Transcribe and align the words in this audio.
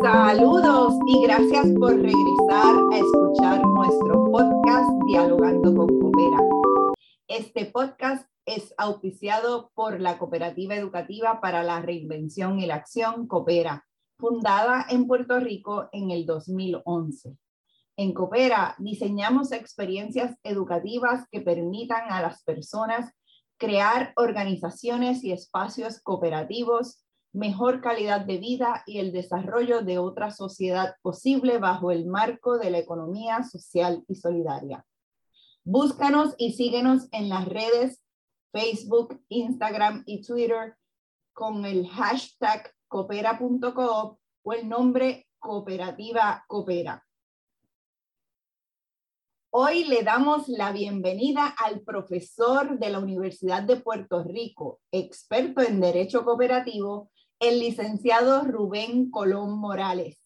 Saludos 0.00 0.94
y 1.06 1.22
gracias 1.22 1.66
por 1.78 1.96
regresar 1.96 2.76
a 2.92 2.96
escuchar 2.96 3.66
nuestro 3.66 4.24
podcast 4.30 4.90
Dialogando 5.06 5.74
con 5.74 5.86
Coopera. 5.86 6.38
Este 7.26 7.66
podcast 7.66 8.28
es 8.46 8.72
auspiciado 8.78 9.72
por 9.74 10.00
la 10.00 10.16
Cooperativa 10.18 10.76
Educativa 10.76 11.40
para 11.40 11.64
la 11.64 11.80
Reinvención 11.80 12.60
y 12.60 12.66
la 12.66 12.76
Acción 12.76 13.26
Coopera, 13.26 13.86
fundada 14.18 14.86
en 14.88 15.08
Puerto 15.08 15.40
Rico 15.40 15.88
en 15.92 16.12
el 16.12 16.26
2011. 16.26 17.36
En 17.96 18.14
Coopera 18.14 18.76
diseñamos 18.78 19.50
experiencias 19.50 20.36
educativas 20.44 21.26
que 21.32 21.40
permitan 21.40 22.12
a 22.12 22.22
las 22.22 22.44
personas 22.44 23.12
crear 23.56 24.12
organizaciones 24.14 25.24
y 25.24 25.32
espacios 25.32 26.00
cooperativos, 26.00 27.04
mejor 27.32 27.80
calidad 27.80 28.22
de 28.24 28.38
vida 28.38 28.82
y 28.86 28.98
el 28.98 29.12
desarrollo 29.12 29.82
de 29.82 29.98
otra 29.98 30.30
sociedad 30.30 30.94
posible 31.02 31.58
bajo 31.58 31.90
el 31.90 32.06
marco 32.06 32.58
de 32.58 32.70
la 32.70 32.78
economía 32.78 33.42
social 33.44 34.04
y 34.08 34.14
solidaria. 34.14 34.84
Búscanos 35.64 36.34
y 36.38 36.52
síguenos 36.52 37.08
en 37.12 37.28
las 37.28 37.46
redes 37.46 38.02
Facebook, 38.52 39.22
Instagram 39.28 40.02
y 40.06 40.22
Twitter 40.22 40.76
con 41.32 41.64
el 41.64 41.86
hashtag 41.88 42.72
coopera.coop 42.88 44.18
o 44.42 44.52
el 44.52 44.68
nombre 44.68 45.28
Cooperativa 45.38 46.44
Coopera. 46.48 47.04
Hoy 49.50 49.84
le 49.84 50.02
damos 50.02 50.48
la 50.48 50.72
bienvenida 50.72 51.46
al 51.46 51.80
profesor 51.80 52.78
de 52.78 52.90
la 52.90 52.98
Universidad 52.98 53.62
de 53.62 53.76
Puerto 53.76 54.22
Rico, 54.22 54.80
experto 54.90 55.62
en 55.62 55.80
Derecho 55.80 56.24
Cooperativo, 56.24 57.10
el 57.40 57.60
licenciado 57.60 58.42
Rubén 58.44 59.10
Colón 59.10 59.58
Morales. 59.58 60.18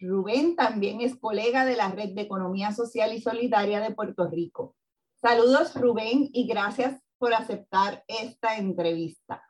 Rubén 0.00 0.56
también 0.56 1.00
es 1.00 1.16
colega 1.16 1.64
de 1.64 1.76
la 1.76 1.90
Red 1.90 2.14
de 2.14 2.22
Economía 2.22 2.72
Social 2.72 3.12
y 3.12 3.20
Solidaria 3.20 3.80
de 3.80 3.94
Puerto 3.94 4.28
Rico. 4.28 4.76
Saludos 5.20 5.74
Rubén 5.74 6.30
y 6.32 6.46
gracias 6.46 7.02
por 7.18 7.34
aceptar 7.34 8.04
esta 8.06 8.56
entrevista. 8.56 9.42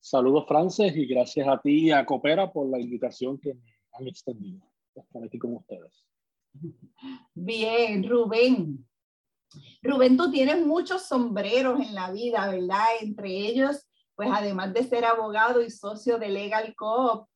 Saludos 0.00 0.46
Frances 0.46 0.96
y 0.96 1.06
gracias 1.06 1.48
a 1.48 1.60
ti 1.60 1.86
y 1.86 1.90
a 1.92 2.04
Coopera 2.04 2.52
por 2.52 2.68
la 2.68 2.80
invitación 2.80 3.38
que 3.38 3.54
me 3.54 3.76
han 3.92 4.06
extendido. 4.06 4.66
Estar 4.94 5.22
aquí 5.22 5.38
con 5.38 5.54
ustedes. 5.54 6.04
Bien, 7.34 8.08
Rubén. 8.08 8.86
Rubén, 9.82 10.16
tú 10.16 10.30
tienes 10.30 10.64
muchos 10.66 11.02
sombreros 11.02 11.80
en 11.80 11.94
la 11.94 12.10
vida, 12.10 12.48
¿verdad? 12.50 12.86
Entre 13.00 13.30
ellos, 13.30 13.86
pues 14.16 14.30
además 14.32 14.72
de 14.72 14.82
ser 14.82 15.04
abogado 15.04 15.62
y 15.62 15.70
socio 15.70 16.18
de 16.18 16.30
Legal 16.30 16.74
Coop, 16.74 17.28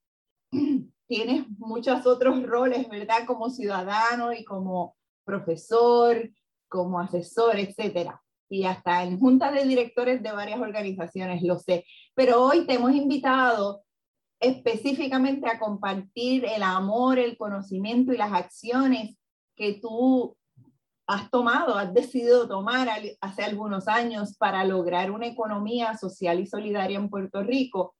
tienes 1.06 1.46
muchos 1.58 2.06
otros 2.06 2.42
roles, 2.42 2.88
¿verdad? 2.88 3.26
Como 3.26 3.50
ciudadano 3.50 4.32
y 4.32 4.44
como 4.44 4.96
profesor, 5.24 6.30
como 6.68 6.98
asesor, 6.98 7.58
etcétera. 7.58 8.22
Y 8.48 8.64
hasta 8.64 9.04
en 9.04 9.20
junta 9.20 9.52
de 9.52 9.64
directores 9.64 10.22
de 10.22 10.32
varias 10.32 10.60
organizaciones, 10.60 11.42
lo 11.42 11.58
sé. 11.58 11.84
Pero 12.14 12.42
hoy 12.42 12.66
te 12.66 12.74
hemos 12.74 12.92
invitado 12.92 13.84
específicamente 14.40 15.48
a 15.48 15.58
compartir 15.58 16.46
el 16.46 16.62
amor, 16.62 17.18
el 17.18 17.36
conocimiento 17.36 18.12
y 18.12 18.16
las 18.16 18.32
acciones 18.32 19.16
que 19.54 19.74
tú 19.74 20.36
has 21.10 21.30
tomado, 21.30 21.76
has 21.76 21.92
decidido 21.92 22.46
tomar 22.46 22.88
hace 23.20 23.42
algunos 23.42 23.88
años 23.88 24.36
para 24.36 24.64
lograr 24.64 25.10
una 25.10 25.26
economía 25.26 25.96
social 25.96 26.38
y 26.38 26.46
solidaria 26.46 26.98
en 26.98 27.10
Puerto 27.10 27.42
Rico. 27.42 27.96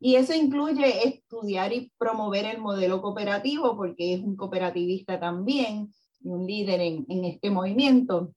Y 0.00 0.16
eso 0.16 0.34
incluye 0.34 1.06
estudiar 1.06 1.72
y 1.72 1.92
promover 1.98 2.46
el 2.46 2.58
modelo 2.58 3.00
cooperativo, 3.00 3.76
porque 3.76 4.14
es 4.14 4.20
un 4.20 4.36
cooperativista 4.36 5.20
también 5.20 5.92
y 6.20 6.28
un 6.30 6.46
líder 6.46 6.80
en, 6.80 7.06
en 7.08 7.24
este 7.24 7.50
movimiento. 7.50 8.32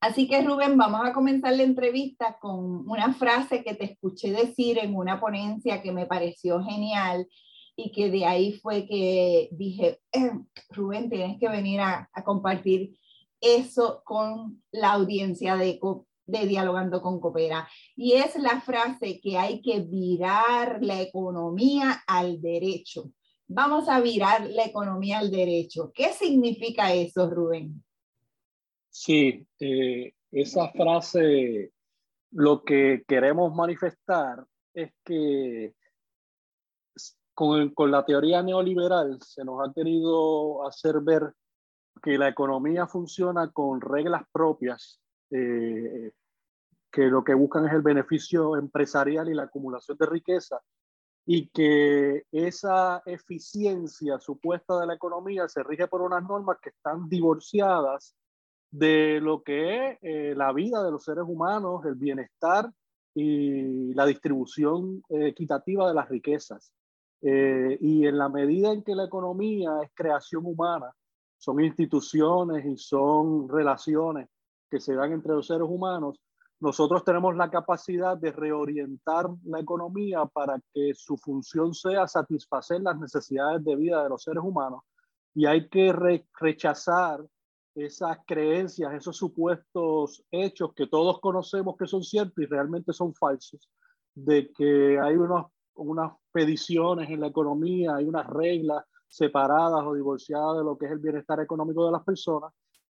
Así 0.00 0.26
que 0.26 0.42
Rubén, 0.42 0.78
vamos 0.78 1.02
a 1.04 1.12
comenzar 1.12 1.54
la 1.54 1.62
entrevista 1.62 2.38
con 2.40 2.88
una 2.88 3.12
frase 3.12 3.62
que 3.62 3.74
te 3.74 3.84
escuché 3.84 4.32
decir 4.32 4.78
en 4.78 4.96
una 4.96 5.20
ponencia 5.20 5.82
que 5.82 5.92
me 5.92 6.06
pareció 6.06 6.62
genial 6.62 7.26
y 7.76 7.92
que 7.92 8.10
de 8.10 8.24
ahí 8.24 8.52
fue 8.52 8.86
que 8.86 9.48
dije, 9.52 10.00
eh, 10.12 10.32
Rubén, 10.70 11.10
tienes 11.10 11.38
que 11.38 11.48
venir 11.48 11.80
a, 11.80 12.08
a, 12.12 12.24
compartir 12.24 12.98
eso 13.40 14.02
con 14.04 14.62
la 14.70 14.92
audiencia 14.92 15.56
de, 15.56 15.78
Dialogando 16.26 17.02
con 17.02 17.18
Coopera. 17.18 17.68
Y 17.96 18.12
es 18.12 18.36
la 18.36 18.60
frase 18.60 19.20
que 19.20 19.36
hay 19.36 19.60
que 19.60 19.80
virar 19.80 20.78
la 20.80 21.00
economía 21.00 22.04
al 22.06 22.40
derecho. 22.40 23.10
Vamos 23.48 23.88
a 23.88 24.00
virar 24.00 24.48
la 24.48 24.64
economía 24.64 25.18
al 25.18 25.32
derecho. 25.32 25.90
¿Qué 25.92 26.12
significa 26.12 26.92
eso, 26.94 27.28
Rubén? 27.28 27.82
Sí, 28.90 29.44
eh, 29.58 30.12
esa 30.30 30.70
frase, 30.70 31.72
lo 32.30 32.62
que 32.62 33.02
queremos 33.08 33.52
manifestar 33.52 34.44
es 34.72 34.92
que 35.04 35.74
con, 37.34 37.70
con, 37.70 37.90
la 37.90 38.04
teoría 38.04 38.40
neoliberal 38.40 39.20
se 39.20 39.44
nos 39.44 39.68
ha 39.68 39.72
querido 39.72 40.64
hacer 40.64 41.00
ver 41.00 41.34
que 42.00 42.18
la 42.18 42.28
economía 42.28 42.86
funciona 42.86 43.50
con 43.50 43.80
reglas 43.80 44.22
propias, 44.32 45.00
eh, 45.30 46.12
que 46.90 47.02
lo 47.06 47.22
que 47.22 47.34
buscan 47.34 47.66
es 47.66 47.72
el 47.72 47.82
beneficio 47.82 48.56
empresarial 48.56 49.28
y 49.28 49.34
la 49.34 49.44
acumulación 49.44 49.96
de 49.98 50.06
riqueza, 50.06 50.60
y 51.26 51.48
que 51.50 52.24
esa 52.32 53.02
eficiencia 53.06 54.18
supuesta 54.18 54.80
de 54.80 54.86
la 54.86 54.94
economía 54.94 55.48
se 55.48 55.62
rige 55.62 55.86
por 55.86 56.02
unas 56.02 56.22
normas 56.22 56.58
que 56.60 56.70
están 56.70 57.08
divorciadas 57.08 58.16
de 58.70 59.20
lo 59.20 59.42
que 59.42 59.90
es 59.90 59.98
eh, 60.02 60.34
la 60.34 60.52
vida 60.52 60.82
de 60.82 60.90
los 60.90 61.04
seres 61.04 61.24
humanos, 61.26 61.84
el 61.84 61.94
bienestar 61.94 62.70
y 63.14 63.92
la 63.94 64.06
distribución 64.06 65.02
eh, 65.08 65.28
equitativa 65.28 65.88
de 65.88 65.94
las 65.94 66.08
riquezas. 66.08 66.72
Y 67.22 68.06
en 68.06 68.16
la 68.16 68.30
medida 68.30 68.72
en 68.72 68.82
que 68.82 68.94
la 68.94 69.04
economía 69.04 69.72
es 69.82 69.90
creación 69.94 70.46
humana, 70.46 70.94
son 71.40 71.58
instituciones 71.64 72.66
y 72.66 72.76
son 72.76 73.48
relaciones 73.48 74.28
que 74.70 74.78
se 74.78 74.94
dan 74.94 75.12
entre 75.12 75.32
los 75.32 75.46
seres 75.46 75.66
humanos, 75.66 76.20
nosotros 76.60 77.02
tenemos 77.02 77.34
la 77.34 77.50
capacidad 77.50 78.18
de 78.18 78.30
reorientar 78.30 79.26
la 79.44 79.58
economía 79.58 80.26
para 80.26 80.60
que 80.74 80.92
su 80.94 81.16
función 81.16 81.72
sea 81.72 82.06
satisfacer 82.06 82.82
las 82.82 82.98
necesidades 83.00 83.64
de 83.64 83.74
vida 83.74 84.02
de 84.02 84.10
los 84.10 84.22
seres 84.22 84.44
humanos. 84.44 84.82
Y 85.34 85.46
hay 85.46 85.66
que 85.70 85.94
rechazar 86.38 87.24
esas 87.74 88.18
creencias, 88.26 88.92
esos 88.92 89.16
supuestos 89.16 90.22
hechos 90.30 90.74
que 90.74 90.88
todos 90.88 91.20
conocemos 91.20 91.74
que 91.78 91.86
son 91.86 92.02
ciertos 92.02 92.44
y 92.44 92.46
realmente 92.46 92.92
son 92.92 93.14
falsos, 93.14 93.70
de 94.14 94.52
que 94.52 94.98
hay 95.00 95.16
unos, 95.16 95.46
unas 95.76 96.12
peticiones 96.30 97.08
en 97.08 97.20
la 97.20 97.28
economía, 97.28 97.96
hay 97.96 98.04
unas 98.04 98.26
reglas 98.26 98.84
separadas 99.10 99.84
o 99.84 99.94
divorciadas 99.94 100.58
de 100.58 100.64
lo 100.64 100.78
que 100.78 100.86
es 100.86 100.92
el 100.92 101.00
bienestar 101.00 101.40
económico 101.40 101.84
de 101.84 101.92
las 101.92 102.04
personas. 102.04 102.52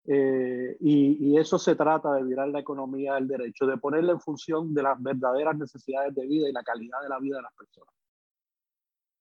Eh, 0.06 0.76
y, 0.80 1.36
eso 1.36 1.58
se 1.58 1.74
trata 1.74 2.12
de 2.12 2.22
virar 2.22 2.48
la 2.48 2.60
economía 2.60 3.14
del 3.14 3.26
derecho, 3.26 3.66
de 3.66 3.78
ponerla 3.78 4.12
en 4.12 4.20
función 4.20 4.72
de 4.72 4.82
las 4.82 5.02
verdaderas 5.02 5.56
necesidades 5.56 6.14
de 6.14 6.26
vida 6.26 6.48
y 6.48 6.52
la 6.52 6.62
calidad 6.62 7.02
de 7.02 7.08
la 7.08 7.18
vida 7.18 7.36
de 7.36 7.42
las 7.42 7.54
personas. 7.54 7.92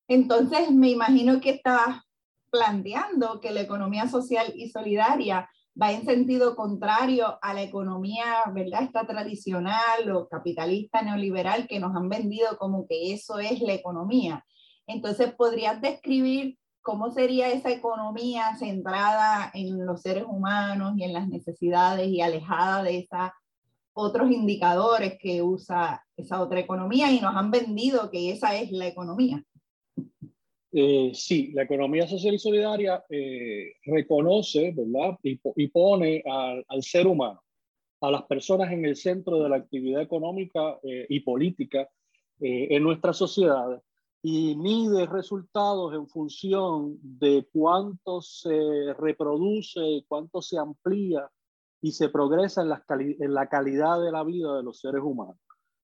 Entonces, 0.07 0.71
me 0.71 0.91
imagino 0.91 1.41
que 1.41 1.51
está 1.51 2.03
planteando 2.51 3.39
que 3.39 3.51
la 3.51 3.61
economía 3.61 4.07
social 4.07 4.53
y 4.55 4.69
solidaria 4.69 5.49
va 5.81 5.91
en 5.91 6.05
sentido 6.05 6.55
contrario 6.55 7.39
a 7.41 7.53
la 7.53 7.63
economía, 7.63 8.43
¿verdad? 8.53 8.83
Esta 8.83 9.07
tradicional 9.07 10.11
o 10.13 10.27
capitalista 10.27 11.01
neoliberal 11.01 11.67
que 11.67 11.79
nos 11.79 11.95
han 11.95 12.09
vendido 12.09 12.57
como 12.57 12.85
que 12.85 13.13
eso 13.13 13.39
es 13.39 13.59
la 13.61 13.73
economía. 13.73 14.45
Entonces, 14.85 15.33
¿podrías 15.33 15.81
describir 15.81 16.57
cómo 16.83 17.11
sería 17.11 17.49
esa 17.51 17.71
economía 17.71 18.55
centrada 18.57 19.49
en 19.53 19.85
los 19.85 20.01
seres 20.01 20.25
humanos 20.27 20.93
y 20.97 21.03
en 21.03 21.13
las 21.13 21.27
necesidades 21.29 22.09
y 22.09 22.21
alejada 22.21 22.83
de 22.83 22.99
esos 22.99 23.31
otros 23.93 24.29
indicadores 24.31 25.17
que 25.19 25.41
usa 25.41 26.03
esa 26.17 26.41
otra 26.41 26.59
economía 26.59 27.11
y 27.11 27.21
nos 27.21 27.35
han 27.35 27.51
vendido 27.51 28.09
que 28.11 28.31
esa 28.31 28.55
es 28.59 28.71
la 28.71 28.87
economía? 28.87 29.43
Eh, 30.71 31.11
sí, 31.13 31.51
la 31.53 31.63
economía 31.63 32.07
social 32.07 32.33
y 32.33 32.39
solidaria 32.39 33.03
eh, 33.07 33.73
reconoce 33.85 34.73
¿verdad? 34.75 35.17
Y, 35.21 35.67
pone 35.67 36.23
al, 36.25 36.83
ser 36.83 37.07
humano, 37.07 37.41
a 38.01 38.11
las 38.11 38.23
personas 38.23 38.71
en 38.71 38.83
el 38.83 38.95
centro 38.95 39.41
de 39.41 39.49
la 39.49 39.57
actividad 39.57 40.01
económica 40.01 40.79
eh, 40.83 41.05
y 41.07 41.19
política 41.21 41.87
en 42.39 42.83
nuestra 42.83 43.13
sociedad 43.13 43.81
y 44.25 44.55
mide 44.55 45.05
resultados 45.05 45.93
en 45.93 46.07
función 46.07 46.97
de 47.01 47.45
cuánto 47.51 48.21
se 48.21 48.93
reproduce, 48.97 50.05
cuánto 50.07 50.41
se 50.41 50.57
amplía 50.57 51.29
y 51.81 51.91
se 51.91 52.07
progresa 52.07 52.61
en 52.61 52.69
la, 52.69 53.49
calidad 53.49 54.01
de 54.01 54.11
la 54.13 54.23
vida 54.23 54.55
de 54.55 54.63
los 54.63 54.79
seres 54.79 55.01
humanos. 55.03 55.35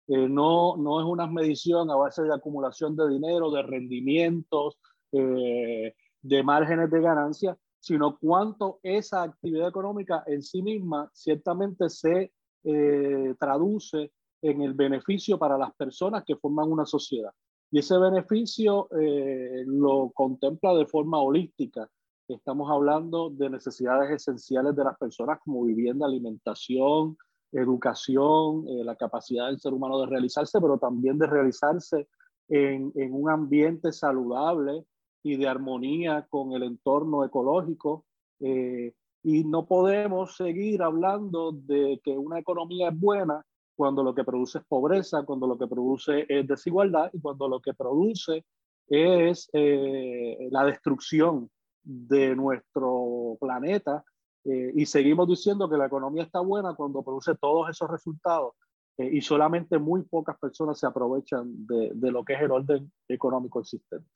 Eh, 0.08 0.30
no, 0.30 0.78
no 0.78 1.02
es 1.02 1.06
una 1.06 1.28
medición 1.28 1.92
a 1.92 1.98
base 1.98 2.24
de 2.24 2.34
acumulación 2.34 2.96
de 2.96 3.10
dinero, 3.10 3.52
de 3.52 3.62
rendimientos, 3.62 4.80
eh, 5.12 5.94
de 6.22 6.44
márgenes 6.44 6.90
de 6.90 7.02
ganancia, 7.02 7.58
sino 7.78 8.18
cuánto 8.18 8.80
esa 8.84 9.22
actividad 9.22 9.68
económica 9.68 10.24
en 10.26 10.42
sí 10.42 10.62
misma 10.62 11.10
ciertamente 11.14 11.90
se 11.90 12.32
eh, 12.64 13.36
traduce 13.38 14.14
en 14.42 14.62
el 14.62 14.74
beneficio 14.74 15.38
para 15.38 15.58
las 15.58 15.74
personas 15.76 16.24
que 16.26 16.38
forman 16.38 16.72
una 16.72 16.86
sociedad. 16.86 17.34
Y 17.72 17.80
ese 17.80 17.98
beneficio 17.98 18.90
eh, 19.00 19.64
lo 19.66 20.12
contempla 20.14 20.74
de 20.74 20.88
forma 20.88 21.20
holística. 21.20 21.88
Estamos 22.28 22.70
hablando 22.72 23.30
de 23.30 23.50
necesidades 23.50 24.10
esenciales 24.12 24.76
de 24.76 24.84
las 24.84 24.98
personas 24.98 25.40
como 25.44 25.64
vivienda, 25.66 26.08
alimentación, 26.08 27.18
educación, 27.52 28.68
eh, 28.68 28.84
la 28.84 28.96
capacidad 28.96 29.48
del 29.48 29.60
ser 29.60 29.74
humano 29.74 30.00
de 30.00 30.08
realizarse, 30.08 30.60
pero 30.60 30.78
también 30.78 31.18
de 31.20 31.28
realizarse 31.28 32.08
en, 32.48 32.92
un 32.96 33.30
ambiente 33.30 33.92
saludable 33.92 34.86
y 35.22 35.38
de 35.38 35.48
armonía 35.48 36.26
con 36.30 36.54
el 36.54 36.64
entorno 36.64 37.24
ecológico. 37.24 38.06
Eh, 38.40 38.94
y 39.22 39.44
no 39.44 39.68
podemos 39.68 40.36
seguir 40.36 40.82
hablando 40.82 41.52
de 41.52 42.00
que 42.04 42.18
una 42.18 42.40
economía 42.40 42.90
es 42.90 43.00
buena 43.00 43.46
cuando 43.80 44.04
lo 44.04 44.14
que 44.14 44.26
produce 44.26 44.58
es 44.58 44.66
pobreza, 44.66 45.24
cuando 45.24 45.48
lo 45.48 45.58
que 45.58 45.66
produce 45.66 46.26
es 46.28 46.46
desigualdad 46.46 47.10
y 47.14 47.22
cuando 47.22 47.48
lo 47.48 47.62
que 47.62 47.74
produce 47.74 48.44
es 48.90 49.50
eh, 49.54 50.50
la 50.52 50.66
destrucción 50.66 51.50
de 51.82 52.36
nuestro 52.36 53.38
planeta 53.40 54.04
eh, 54.44 54.74
y 54.76 54.86
seguimos 54.86 55.30
diciendo 55.30 55.70
que 55.70 55.78
la 55.78 55.86
economía 55.86 56.24
está 56.24 56.42
buena 56.42 56.76
cuando 56.76 57.02
produce 57.04 57.36
todos 57.36 57.70
esos 57.70 57.90
resultados 57.90 58.56
eh, 58.98 59.12
y 59.14 59.22
solamente 59.22 59.80
muy 59.80 60.04
pocas 60.04 60.38
personas 60.38 60.78
se 60.78 60.86
aprovechan 60.86 61.66
de, 61.66 61.92
de, 61.94 62.12
lo 62.12 62.26
que 62.26 62.34
es 62.34 62.42
el 62.42 62.52
orden 62.52 62.92
económico 63.08 63.62
existente. 63.62 64.10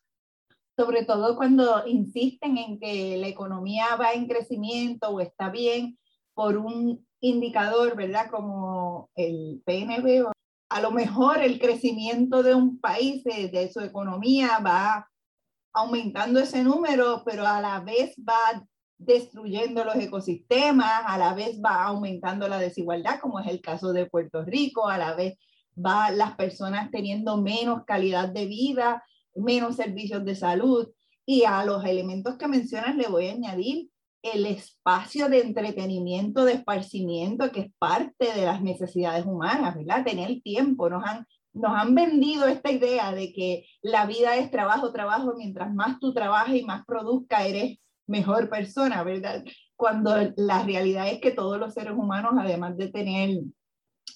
Sobre 0.76 1.06
todo 1.06 1.38
cuando 1.38 1.88
insisten 1.88 2.58
en 2.58 2.82
que 2.82 3.16
la 3.16 3.30
economía 3.30 3.96
va 3.96 4.12
en 4.12 4.28
crecimiento 4.28 5.08
o 5.08 5.22
está 5.22 5.50
bien 5.50 5.98
por 6.34 6.58
un 6.58 7.06
indicador, 7.20 7.96
¿verdad? 7.96 8.30
Como 8.30 9.10
el 9.16 9.62
PNB. 9.66 10.30
A 10.70 10.82
lo 10.82 10.92
mejor 10.92 11.42
el 11.42 11.60
crecimiento 11.60 12.44
de 12.44 12.56
un 12.56 12.80
país, 12.80 13.24
de, 13.24 13.50
de 13.50 13.72
su 13.72 13.80
economía, 13.80 14.60
va 14.66 15.08
aumentando 15.74 16.40
ese 16.40 16.64
número, 16.64 17.24
pero 17.26 17.46
a 17.46 17.62
la 17.62 17.80
vez 17.80 18.16
va 18.18 18.66
destruyendo 18.98 19.84
los 19.84 19.96
ecosistemas, 19.96 21.04
a 21.06 21.18
la 21.18 21.34
vez 21.34 21.60
va 21.64 21.84
aumentando 21.84 22.48
la 22.48 22.60
desigualdad, 22.60 23.20
como 23.20 23.40
es 23.40 23.48
el 23.48 23.62
caso 23.62 23.92
de 23.92 24.06
Puerto 24.06 24.44
Rico, 24.44 24.88
a 24.88 24.98
la 24.98 25.14
vez 25.14 25.38
va 25.78 26.12
las 26.12 26.36
personas 26.36 26.92
teniendo 26.92 27.38
menos 27.38 27.84
calidad 27.86 28.30
de 28.30 28.46
vida, 28.46 29.04
menos 29.36 29.76
servicios 29.76 30.24
de 30.26 30.36
salud. 30.36 30.90
Y 31.26 31.46
a 31.46 31.64
los 31.66 31.84
elementos 31.86 32.38
que 32.38 32.48
mencionas 32.48 32.96
le 32.96 33.08
voy 33.08 33.28
a 33.28 33.34
añadir 33.34 33.90
el 34.24 34.46
espacio 34.46 35.28
de 35.28 35.42
entretenimiento, 35.42 36.46
de 36.46 36.54
esparcimiento, 36.54 37.52
que 37.52 37.60
es 37.60 37.72
parte 37.78 38.34
de 38.34 38.46
las 38.46 38.62
necesidades 38.62 39.26
humanas, 39.26 39.76
¿verdad? 39.76 40.06
Tener 40.06 40.42
tiempo. 40.42 40.90
Nos 40.90 41.04
han, 41.06 41.28
nos 41.52 41.72
han 41.76 41.94
vendido 41.94 42.48
esta 42.48 42.72
idea 42.72 43.12
de 43.12 43.34
que 43.34 43.66
la 43.82 44.06
vida 44.06 44.38
es 44.38 44.50
trabajo, 44.50 44.94
trabajo, 44.94 45.34
mientras 45.38 45.74
más 45.74 46.00
tú 46.00 46.14
trabajas 46.14 46.56
y 46.56 46.64
más 46.64 46.86
produzca, 46.86 47.46
eres 47.46 47.78
mejor 48.08 48.50
persona, 48.50 49.04
¿verdad? 49.04 49.44
Cuando 49.76 50.16
la 50.38 50.64
realidad 50.64 51.10
es 51.10 51.20
que 51.20 51.32
todos 51.32 51.60
los 51.60 51.74
seres 51.74 51.94
humanos, 51.94 52.34
además 52.40 52.78
de 52.78 52.90
tener 52.90 53.42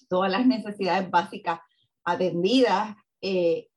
todas 0.08 0.32
las 0.32 0.46
necesidades 0.46 1.12
básicas 1.12 1.60
atendidas, 2.06 2.96
eh, 3.22 3.68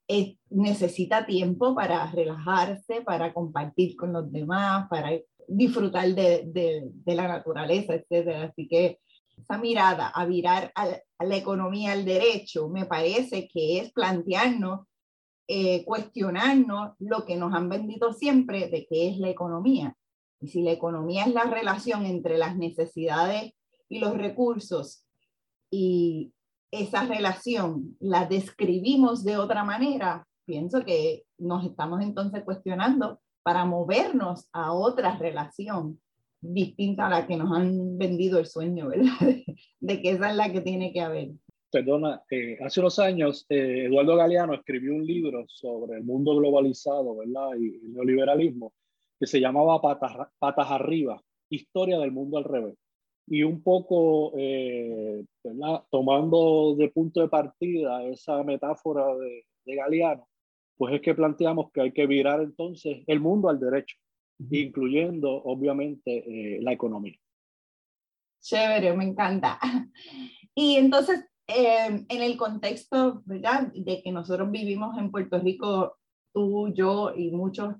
necesita 0.49 1.25
tiempo 1.25 1.73
para 1.73 2.05
relajarse, 2.11 3.01
para 3.01 3.33
compartir 3.33 3.95
con 3.95 4.13
los 4.13 4.31
demás, 4.31 4.87
para 4.89 5.11
disfrutar 5.47 6.07
de, 6.13 6.43
de, 6.45 7.15
la 7.15 7.27
naturaleza, 7.27 7.95
etc. 7.95 8.49
Así 8.49 8.67
que 8.67 8.99
esa 9.37 9.57
mirada 9.57 10.07
a 10.09 10.25
virar 10.25 10.71
a, 10.75 10.87
la 11.19 11.35
economía, 11.35 11.93
al 11.93 12.05
derecho, 12.05 12.69
me 12.69 12.85
parece 12.85 13.47
que 13.47 13.79
es 13.79 13.91
plantearnos, 13.91 14.87
eh, 15.47 15.83
cuestionarnos 15.85 16.93
lo 16.99 17.25
que 17.25 17.35
nos 17.35 17.53
han 17.53 17.69
vendido 17.69 18.13
siempre 18.13 18.69
de 18.69 18.85
qué 18.87 19.09
es 19.09 19.17
la 19.17 19.29
economía. 19.29 19.95
Y 20.39 20.47
si 20.47 20.61
la 20.63 20.71
economía 20.71 21.25
es 21.25 21.33
la 21.33 21.43
relación 21.43 22.05
entre 22.05 22.37
las 22.37 22.55
necesidades 22.57 23.53
y 23.89 23.99
los 23.99 24.17
recursos 24.17 25.05
y 25.69 26.33
esa 26.71 27.05
relación 27.05 27.97
la 27.99 28.25
describimos 28.25 29.23
de 29.23 29.37
otra 29.37 29.63
manera, 29.63 30.25
pienso 30.45 30.83
que 30.83 31.25
nos 31.37 31.65
estamos 31.65 32.01
entonces 32.01 32.43
cuestionando 32.43 33.19
para 33.43 33.65
movernos 33.65 34.47
a 34.53 34.73
otra 34.73 35.17
relación 35.17 35.99
distinta 36.41 37.07
a 37.07 37.09
la 37.09 37.27
que 37.27 37.37
nos 37.37 37.51
han 37.51 37.97
vendido 37.97 38.39
el 38.39 38.47
sueño, 38.47 38.87
¿verdad? 38.87 39.11
De 39.79 40.01
que 40.01 40.11
esa 40.11 40.31
es 40.31 40.35
la 40.35 40.51
que 40.51 40.61
tiene 40.61 40.91
que 40.91 41.01
haber. 41.01 41.29
Perdona, 41.71 42.21
eh, 42.29 42.57
hace 42.61 42.81
unos 42.81 42.99
años 42.99 43.45
eh, 43.47 43.85
Eduardo 43.85 44.17
Galeano 44.17 44.53
escribió 44.53 44.93
un 44.93 45.05
libro 45.05 45.45
sobre 45.47 45.97
el 45.97 46.03
mundo 46.03 46.35
globalizado, 46.35 47.15
¿verdad? 47.15 47.51
Y 47.57 47.67
el 47.67 47.93
neoliberalismo 47.93 48.73
que 49.19 49.27
se 49.27 49.39
llamaba 49.39 49.81
Patas, 49.81 50.27
Patas 50.39 50.71
Arriba, 50.71 51.21
Historia 51.49 51.99
del 51.99 52.11
Mundo 52.11 52.37
al 52.37 52.43
Revés. 52.43 52.75
Y 53.27 53.43
un 53.43 53.61
poco 53.61 54.33
eh, 54.35 55.23
tomando 55.89 56.75
de 56.75 56.89
punto 56.89 57.21
de 57.21 57.29
partida 57.29 58.03
esa 58.03 58.43
metáfora 58.43 59.15
de, 59.15 59.45
de 59.63 59.75
Galeano, 59.75 60.27
pues 60.81 60.95
es 60.95 61.01
que 61.01 61.13
planteamos 61.13 61.71
que 61.71 61.79
hay 61.79 61.91
que 61.91 62.07
virar 62.07 62.41
entonces 62.41 63.03
el 63.05 63.19
mundo 63.19 63.49
al 63.49 63.59
derecho, 63.59 63.97
incluyendo 64.49 65.29
obviamente 65.31 66.55
eh, 66.55 66.59
la 66.59 66.71
economía. 66.71 67.13
Chévere, 68.41 68.91
me 68.97 69.03
encanta. 69.05 69.59
Y 70.55 70.77
entonces, 70.77 71.23
eh, 71.45 72.03
en 72.09 72.21
el 72.23 72.35
contexto, 72.35 73.21
¿verdad? 73.25 73.71
De 73.75 74.01
que 74.01 74.11
nosotros 74.11 74.49
vivimos 74.49 74.97
en 74.97 75.11
Puerto 75.11 75.37
Rico, 75.37 75.97
tú, 76.33 76.73
yo 76.73 77.13
y 77.15 77.29
muchos 77.29 77.75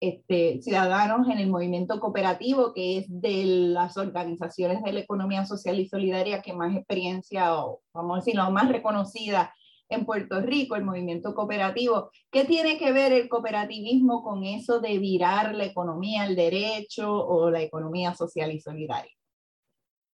este, 0.00 0.62
ciudadanos 0.62 1.28
en 1.28 1.38
el 1.38 1.50
movimiento 1.50 2.00
cooperativo, 2.00 2.72
que 2.72 2.96
es 2.98 3.06
de 3.08 3.44
las 3.44 3.98
organizaciones 3.98 4.82
de 4.82 4.94
la 4.94 5.00
economía 5.00 5.44
social 5.44 5.78
y 5.78 5.90
solidaria 5.90 6.40
que 6.40 6.54
más 6.54 6.74
experiencia, 6.74 7.62
o 7.62 7.82
vamos 7.92 8.16
a 8.16 8.20
decirlo, 8.20 8.50
más 8.50 8.72
reconocida 8.72 9.52
en 9.88 10.04
Puerto 10.04 10.40
Rico, 10.40 10.76
el 10.76 10.84
movimiento 10.84 11.34
cooperativo. 11.34 12.10
¿Qué 12.30 12.44
tiene 12.44 12.78
que 12.78 12.92
ver 12.92 13.12
el 13.12 13.28
cooperativismo 13.28 14.22
con 14.22 14.44
eso 14.44 14.80
de 14.80 14.98
virar 14.98 15.54
la 15.54 15.64
economía 15.64 16.22
al 16.22 16.36
derecho 16.36 17.12
o 17.12 17.50
la 17.50 17.62
economía 17.62 18.14
social 18.14 18.52
y 18.52 18.60
solidaria? 18.60 19.12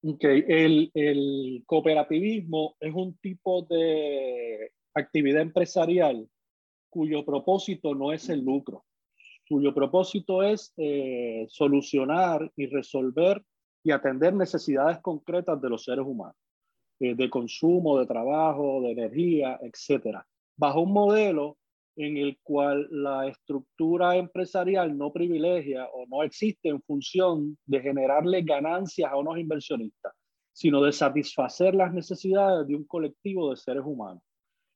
Okay. 0.04 0.44
El, 0.48 0.90
el 0.94 1.62
cooperativismo 1.64 2.76
es 2.80 2.92
un 2.92 3.16
tipo 3.18 3.62
de 3.62 4.72
actividad 4.94 5.42
empresarial 5.42 6.28
cuyo 6.90 7.24
propósito 7.24 7.94
no 7.94 8.12
es 8.12 8.28
el 8.28 8.44
lucro 8.44 8.84
cuyo 9.52 9.74
propósito 9.74 10.42
es 10.42 10.72
eh, 10.78 11.46
solucionar 11.48 12.50
y 12.56 12.66
resolver 12.66 13.42
y 13.84 13.90
atender 13.90 14.32
necesidades 14.32 14.98
concretas 15.00 15.60
de 15.60 15.68
los 15.68 15.84
seres 15.84 16.06
humanos, 16.06 16.36
eh, 17.02 17.16
de 17.16 17.28
consumo, 17.28 17.98
de 17.98 18.06
trabajo, 18.06 18.80
de 18.82 18.92
energía, 18.92 19.58
etcétera, 19.60 20.24
bajo 20.56 20.82
un 20.82 20.92
modelo 20.92 21.58
en 21.96 22.16
el 22.16 22.38
cual 22.44 22.86
la 22.92 23.26
estructura 23.26 24.14
empresarial 24.14 24.96
no 24.96 25.12
privilegia 25.12 25.88
o 25.92 26.06
no 26.06 26.22
existe 26.22 26.68
en 26.68 26.80
función 26.80 27.58
de 27.66 27.80
generarle 27.80 28.42
ganancias 28.42 29.10
a 29.10 29.16
unos 29.16 29.36
inversionistas, 29.36 30.12
sino 30.52 30.80
de 30.80 30.92
satisfacer 30.92 31.74
las 31.74 31.92
necesidades 31.92 32.68
de 32.68 32.76
un 32.76 32.84
colectivo 32.84 33.50
de 33.50 33.56
seres 33.56 33.82
humanos. 33.84 34.22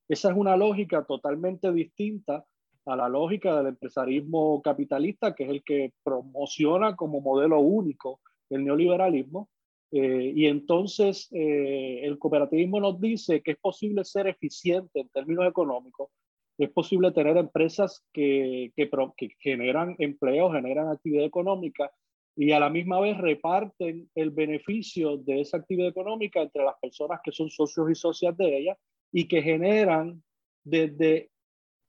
Esa 0.08 0.32
es 0.32 0.36
una 0.36 0.56
lógica 0.56 1.04
totalmente 1.04 1.72
distinta 1.72 2.44
a 2.86 2.96
la 2.96 3.08
lógica 3.08 3.56
del 3.56 3.68
empresarismo 3.68 4.60
capitalista, 4.62 5.32
que 5.32 5.44
es 5.44 5.50
el 5.50 5.62
que 5.62 5.92
promociona 6.02 6.96
como 6.96 7.20
modelo 7.20 7.60
único 7.60 8.18
el 8.50 8.64
neoliberalismo. 8.64 9.48
Eh, 9.92 10.32
y 10.34 10.46
entonces 10.46 11.28
eh, 11.32 12.00
el 12.02 12.18
cooperativismo 12.18 12.80
nos 12.80 13.00
dice 13.00 13.40
que 13.42 13.52
es 13.52 13.58
posible 13.58 14.04
ser 14.04 14.26
eficiente 14.26 15.00
en 15.00 15.08
términos 15.08 15.46
económicos, 15.46 16.10
es 16.58 16.70
posible 16.70 17.12
tener 17.12 17.36
empresas 17.36 18.04
que, 18.12 18.72
que, 18.74 18.90
que 19.16 19.28
generan 19.38 19.94
empleo, 19.98 20.50
generan 20.50 20.88
actividad 20.88 21.24
económica 21.24 21.92
y 22.34 22.52
a 22.52 22.60
la 22.60 22.70
misma 22.70 23.00
vez 23.00 23.16
reparten 23.16 24.10
el 24.14 24.30
beneficio 24.30 25.16
de 25.18 25.40
esa 25.40 25.58
actividad 25.58 25.88
económica 25.88 26.42
entre 26.42 26.64
las 26.64 26.76
personas 26.80 27.20
que 27.22 27.32
son 27.32 27.50
socios 27.50 27.90
y 27.90 27.94
socias 27.94 28.36
de 28.36 28.58
ella 28.58 28.78
y 29.12 29.28
que 29.28 29.42
generan 29.42 30.22
desde 30.64 31.30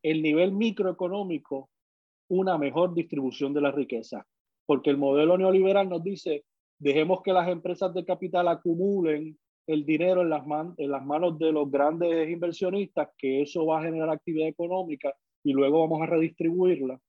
el 0.04 0.22
nivel 0.22 0.54
microeconómico 0.54 1.70
una 2.30 2.58
mejor 2.58 2.94
distribución 2.94 3.54
de 3.54 3.62
la 3.62 3.72
riqueza, 3.72 4.26
porque 4.66 4.90
el 4.90 4.98
modelo 4.98 5.38
neoliberal 5.38 5.90
nos 5.90 6.04
dice, 6.04 6.46
dejemos 6.80 7.22
que 7.24 7.34
las 7.34 7.48
empresas 7.48 7.94
de 7.94 8.06
capital 8.06 8.48
acumulen 8.48 9.38
el 9.68 9.86
dinero 9.86 10.22
en 10.22 10.30
las, 10.30 10.44
en 10.78 10.92
las 10.92 11.06
manos 11.06 11.38
de 11.38 11.52
los 11.52 11.70
grandes 11.70 12.30
inversionistas, 12.30 13.10
que 13.18 13.42
eso 13.42 13.66
va 13.66 13.80
a 13.80 13.84
generar 13.84 14.10
actividad 14.10 14.48
económica 14.48 15.14
y 15.44 15.54
luego 15.54 15.82
vamos 15.82 16.02
a 16.02 16.06
redistribuirla. 16.06 17.00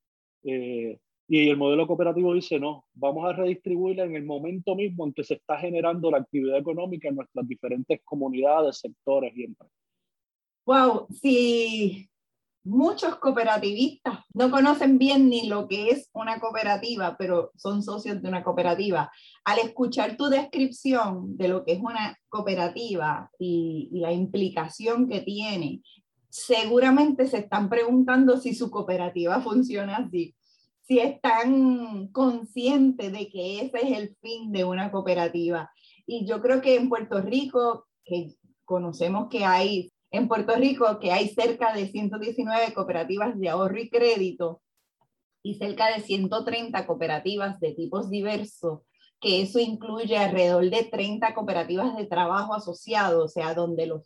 Eh, 0.45 0.99
y 1.31 1.49
el 1.51 1.57
modelo 1.57 1.87
cooperativo 1.87 2.35
dice, 2.35 2.59
no, 2.59 2.87
vamos 2.95 3.25
a 3.27 3.35
redistribuirla 3.35 4.05
en 4.05 4.17
el 4.17 4.25
momento 4.25 4.75
mismo 4.75 5.07
en 5.07 5.13
que 5.13 5.23
se 5.23 5.35
está 5.35 5.59
generando 5.59 6.11
la 6.11 6.19
actividad 6.19 6.59
económica 6.59 7.09
en 7.09 7.17
nuestras 7.17 7.47
diferentes 7.47 8.01
comunidades, 8.03 8.79
sectores 8.79 9.33
y 9.37 9.45
empresas. 9.45 9.77
Wow, 10.65 11.07
si 11.11 12.08
muchos 12.69 13.17
cooperativistas 13.17 14.21
no 14.35 14.51
conocen 14.51 14.99
bien 14.99 15.29
ni 15.29 15.49
lo 15.49 15.67
que 15.67 15.91
es 15.91 16.11
una 16.13 16.39
cooperativa, 16.39 17.17
pero 17.19 17.51
son 17.57 17.83
socios 17.83 18.21
de 18.23 18.29
una 18.29 18.45
cooperativa. 18.45 19.11
Al 19.45 19.59
escuchar 19.59 20.17
tu 20.17 20.27
descripción 20.27 21.37
de 21.37 21.49
lo 21.49 21.65
que 21.65 21.73
es 21.73 21.81
una 21.81 22.17
cooperativa 22.29 23.31
y, 23.39 23.89
la 23.93 24.13
implicación 24.13 25.09
que 25.09 25.21
tiene, 25.21 25.83
seguramente 26.29 27.27
se 27.27 27.39
están 27.39 27.69
preguntando 27.71 28.37
si 28.37 28.55
su 28.55 28.71
cooperativa 28.71 29.41
funciona 29.43 29.97
así, 29.97 30.35
si 30.83 30.99
están 30.99 32.09
conscientes 32.09 33.13
de 33.13 33.29
que 33.29 33.63
ese 33.63 33.79
es 33.79 33.99
el 33.99 34.17
fin 34.21 34.53
de 34.53 34.65
una 34.65 34.91
cooperativa. 34.91 35.71
Y 36.07 36.27
yo 36.27 36.41
creo 36.41 36.61
que 36.61 36.77
en 36.77 36.89
Puerto 36.89 37.21
Rico, 37.21 37.87
que 38.05 38.35
conocemos 38.65 39.29
que 39.29 39.45
hay 39.45 39.91
en 40.11 40.29
Puerto 40.29 40.55
Rico, 40.57 40.99
que 40.99 41.13
hay 41.13 41.29
cerca 41.29 41.73
de 41.73 41.89
119 41.89 42.73
cooperativas 42.75 43.39
de 43.39 43.49
ahorro 43.49 43.79
y 43.79 43.91
crédito 43.91 44.63
y 45.43 45.55
cerca 45.55 45.95
de 45.95 46.01
130 46.01 46.87
cooperativas 46.87 47.61
de 47.61 47.75
tipos 47.75 48.11
diversos, 48.11 48.81
que 49.21 49.43
eso 49.43 49.59
incluye 49.59 50.17
alrededor 50.17 50.69
de 50.71 50.85
30 50.85 51.35
cooperativas 51.35 51.97
de 51.97 52.07
trabajo 52.07 52.55
asociado, 52.55 53.25
o 53.25 53.29
sea, 53.29 53.55
donde 53.55 53.87
los 53.87 54.03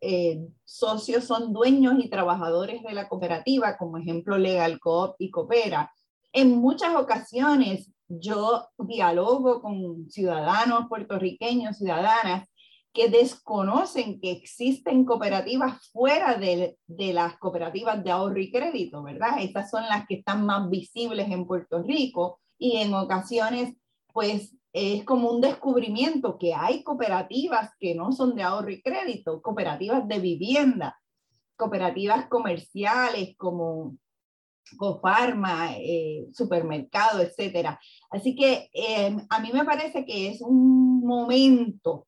eh, 0.00 0.40
socios 0.64 1.24
son 1.24 1.52
dueños 1.52 1.94
y 1.98 2.10
trabajadores 2.10 2.82
de 2.82 2.92
la 2.92 3.08
cooperativa, 3.08 3.76
como 3.76 3.98
ejemplo 3.98 4.36
Legal 4.38 4.78
Coop 4.78 5.14
y 5.18 5.30
Coopera. 5.30 5.92
En 6.32 6.56
muchas 6.56 6.94
ocasiones 6.94 7.90
yo 8.08 8.68
dialogo 8.78 9.60
con 9.60 10.08
ciudadanos 10.10 10.86
puertorriqueños, 10.88 11.78
ciudadanas, 11.78 12.48
que 12.96 13.10
desconocen 13.10 14.18
que 14.18 14.30
existen 14.30 15.04
cooperativas 15.04 15.90
fuera 15.90 16.38
de, 16.38 16.78
de, 16.86 17.12
las 17.12 17.36
cooperativas 17.36 18.02
de 18.02 18.10
ahorro 18.10 18.40
y 18.40 18.50
crédito, 18.50 19.02
¿verdad? 19.02 19.38
Estas 19.38 19.68
son 19.68 19.82
las 19.82 20.06
que 20.06 20.14
están 20.14 20.46
más 20.46 20.70
visibles 20.70 21.30
en 21.30 21.46
Puerto 21.46 21.82
Rico 21.82 22.40
y 22.58 22.78
en 22.78 22.94
ocasiones, 22.94 23.76
pues 24.14 24.56
es 24.72 25.04
como 25.04 25.30
un 25.30 25.42
descubrimiento 25.42 26.38
que 26.38 26.54
hay 26.54 26.82
cooperativas 26.82 27.70
que 27.78 27.94
no 27.94 28.12
son 28.12 28.34
de 28.34 28.44
ahorro 28.44 28.70
y 28.70 28.80
crédito, 28.80 29.42
cooperativas 29.42 30.08
de 30.08 30.18
vivienda, 30.18 30.98
cooperativas 31.54 32.28
comerciales 32.28 33.36
como 33.36 33.98
Cofarma, 34.78 35.76
eh, 35.76 36.26
supermercado, 36.32 37.20
etcétera. 37.20 37.78
Así 38.10 38.34
que 38.34 38.70
eh, 38.72 39.14
a 39.28 39.40
mí 39.40 39.50
me 39.52 39.64
parece 39.66 40.04
que 40.06 40.30
es 40.30 40.40
un 40.40 41.06
momento 41.06 42.06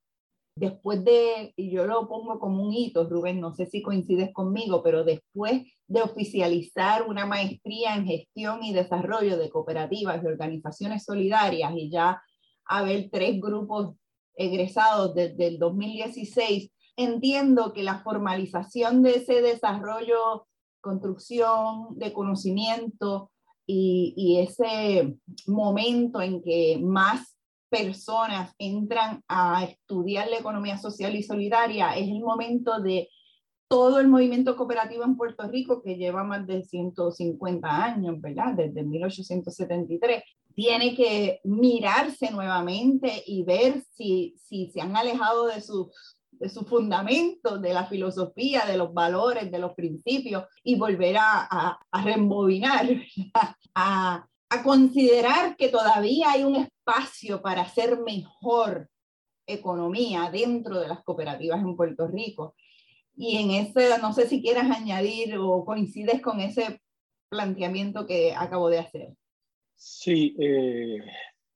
después 0.58 1.04
de, 1.04 1.52
y 1.56 1.70
yo 1.70 1.86
lo 1.86 2.08
pongo 2.08 2.38
como 2.38 2.62
un 2.62 2.72
hito, 2.72 3.08
Rubén, 3.08 3.40
no 3.40 3.54
sé 3.54 3.66
si 3.66 3.80
coincides 3.80 4.32
conmigo, 4.32 4.82
pero 4.82 5.04
después 5.04 5.62
de 5.86 6.02
oficializar 6.02 7.04
una 7.08 7.26
maestría 7.26 7.94
en 7.94 8.06
gestión 8.06 8.64
y 8.64 8.72
desarrollo 8.72 9.38
de 9.38 9.50
cooperativas 9.50 10.22
y 10.22 10.26
organizaciones 10.26 11.04
solidarias 11.04 11.72
y 11.76 11.90
ya 11.90 12.20
haber 12.66 13.08
tres 13.10 13.40
grupos 13.40 13.94
egresados 14.34 15.14
desde 15.14 15.46
el 15.46 15.58
2016, 15.58 16.70
entiendo 16.96 17.72
que 17.72 17.82
la 17.82 18.00
formalización 18.02 19.02
de 19.02 19.16
ese 19.16 19.40
desarrollo, 19.40 20.46
construcción 20.80 21.96
de 21.98 22.12
conocimiento 22.12 23.30
y, 23.64 24.14
y 24.16 24.40
ese 24.40 25.16
momento 25.46 26.20
en 26.20 26.42
que 26.42 26.80
más 26.82 27.37
personas 27.68 28.54
entran 28.58 29.22
a 29.28 29.64
estudiar 29.64 30.28
la 30.28 30.38
economía 30.38 30.78
social 30.78 31.14
y 31.14 31.22
solidaria, 31.22 31.96
es 31.96 32.08
el 32.08 32.20
momento 32.20 32.80
de 32.80 33.08
todo 33.68 34.00
el 34.00 34.08
movimiento 34.08 34.56
cooperativo 34.56 35.04
en 35.04 35.16
Puerto 35.16 35.46
Rico, 35.46 35.82
que 35.82 35.96
lleva 35.96 36.24
más 36.24 36.46
de 36.46 36.62
150 36.62 37.84
años, 37.84 38.20
¿verdad? 38.20 38.54
Desde 38.54 38.82
1873, 38.82 40.22
tiene 40.54 40.96
que 40.96 41.40
mirarse 41.44 42.30
nuevamente 42.30 43.22
y 43.26 43.44
ver 43.44 43.82
si, 43.92 44.34
si 44.38 44.70
se 44.70 44.80
han 44.80 44.96
alejado 44.96 45.46
de 45.46 45.60
sus 45.60 45.88
de 46.38 46.48
sus 46.48 46.66
fundamentos, 46.68 47.60
de 47.60 47.72
la 47.72 47.86
filosofía, 47.86 48.64
de 48.64 48.76
los 48.76 48.92
valores, 48.94 49.50
de 49.50 49.58
los 49.58 49.74
principios, 49.74 50.44
y 50.62 50.76
volver 50.76 51.16
a, 51.16 51.48
a, 51.50 51.78
a 51.90 52.04
a, 53.74 54.28
a 54.50 54.62
considerar 54.62 55.56
que 55.56 55.68
todavía 55.68 56.30
hay 56.30 56.44
un 56.44 56.56
espacio 56.56 57.42
para 57.42 57.62
hacer 57.62 58.00
mejor 58.00 58.88
economía 59.46 60.30
dentro 60.30 60.80
de 60.80 60.88
las 60.88 61.02
cooperativas 61.02 61.60
en 61.60 61.76
Puerto 61.76 62.06
Rico. 62.06 62.54
Y 63.16 63.38
en 63.38 63.50
ese, 63.50 63.98
no 64.00 64.12
sé 64.12 64.28
si 64.28 64.40
quieras 64.40 64.70
añadir 64.70 65.36
o 65.38 65.64
coincides 65.64 66.20
con 66.22 66.40
ese 66.40 66.80
planteamiento 67.28 68.06
que 68.06 68.32
acabo 68.34 68.68
de 68.68 68.78
hacer. 68.78 69.14
Sí, 69.74 70.34
eh, 70.38 71.00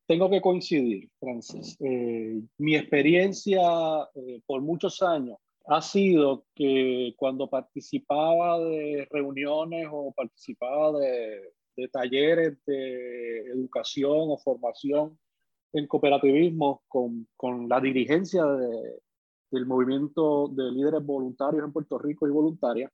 tengo 0.07 0.29
que 0.29 0.41
coincidir, 0.41 1.09
Francis. 1.19 1.77
Eh, 1.81 2.41
mi 2.59 2.77
experiencia 2.77 3.61
eh, 4.15 4.41
por 4.47 4.61
muchos 4.61 5.03
años 5.03 5.39
ha 5.67 5.81
sido 5.81 6.45
que 6.55 7.15
cuando 7.17 7.49
participaba 7.49 8.59
de 8.59 9.07
reuniones 9.11 9.89
o 9.91 10.13
participaba 10.13 10.99
de 10.99 11.53
de 11.77 11.89
talleres 11.89 12.59
de 12.67 13.41
educación 13.49 14.31
o 14.31 14.39
formación 14.39 15.19
en 15.73 15.87
cooperativismo 15.87 16.83
con, 16.89 17.27
con 17.37 17.69
la 17.69 17.81
dirigencia 17.81 18.45
de, 18.45 19.01
del 19.51 19.67
movimiento 19.67 20.49
de 20.49 20.71
líderes 20.71 21.05
voluntarios 21.05 21.65
en 21.65 21.73
Puerto 21.73 21.99
Rico 21.99 22.27
y 22.27 22.31
voluntarias, 22.31 22.91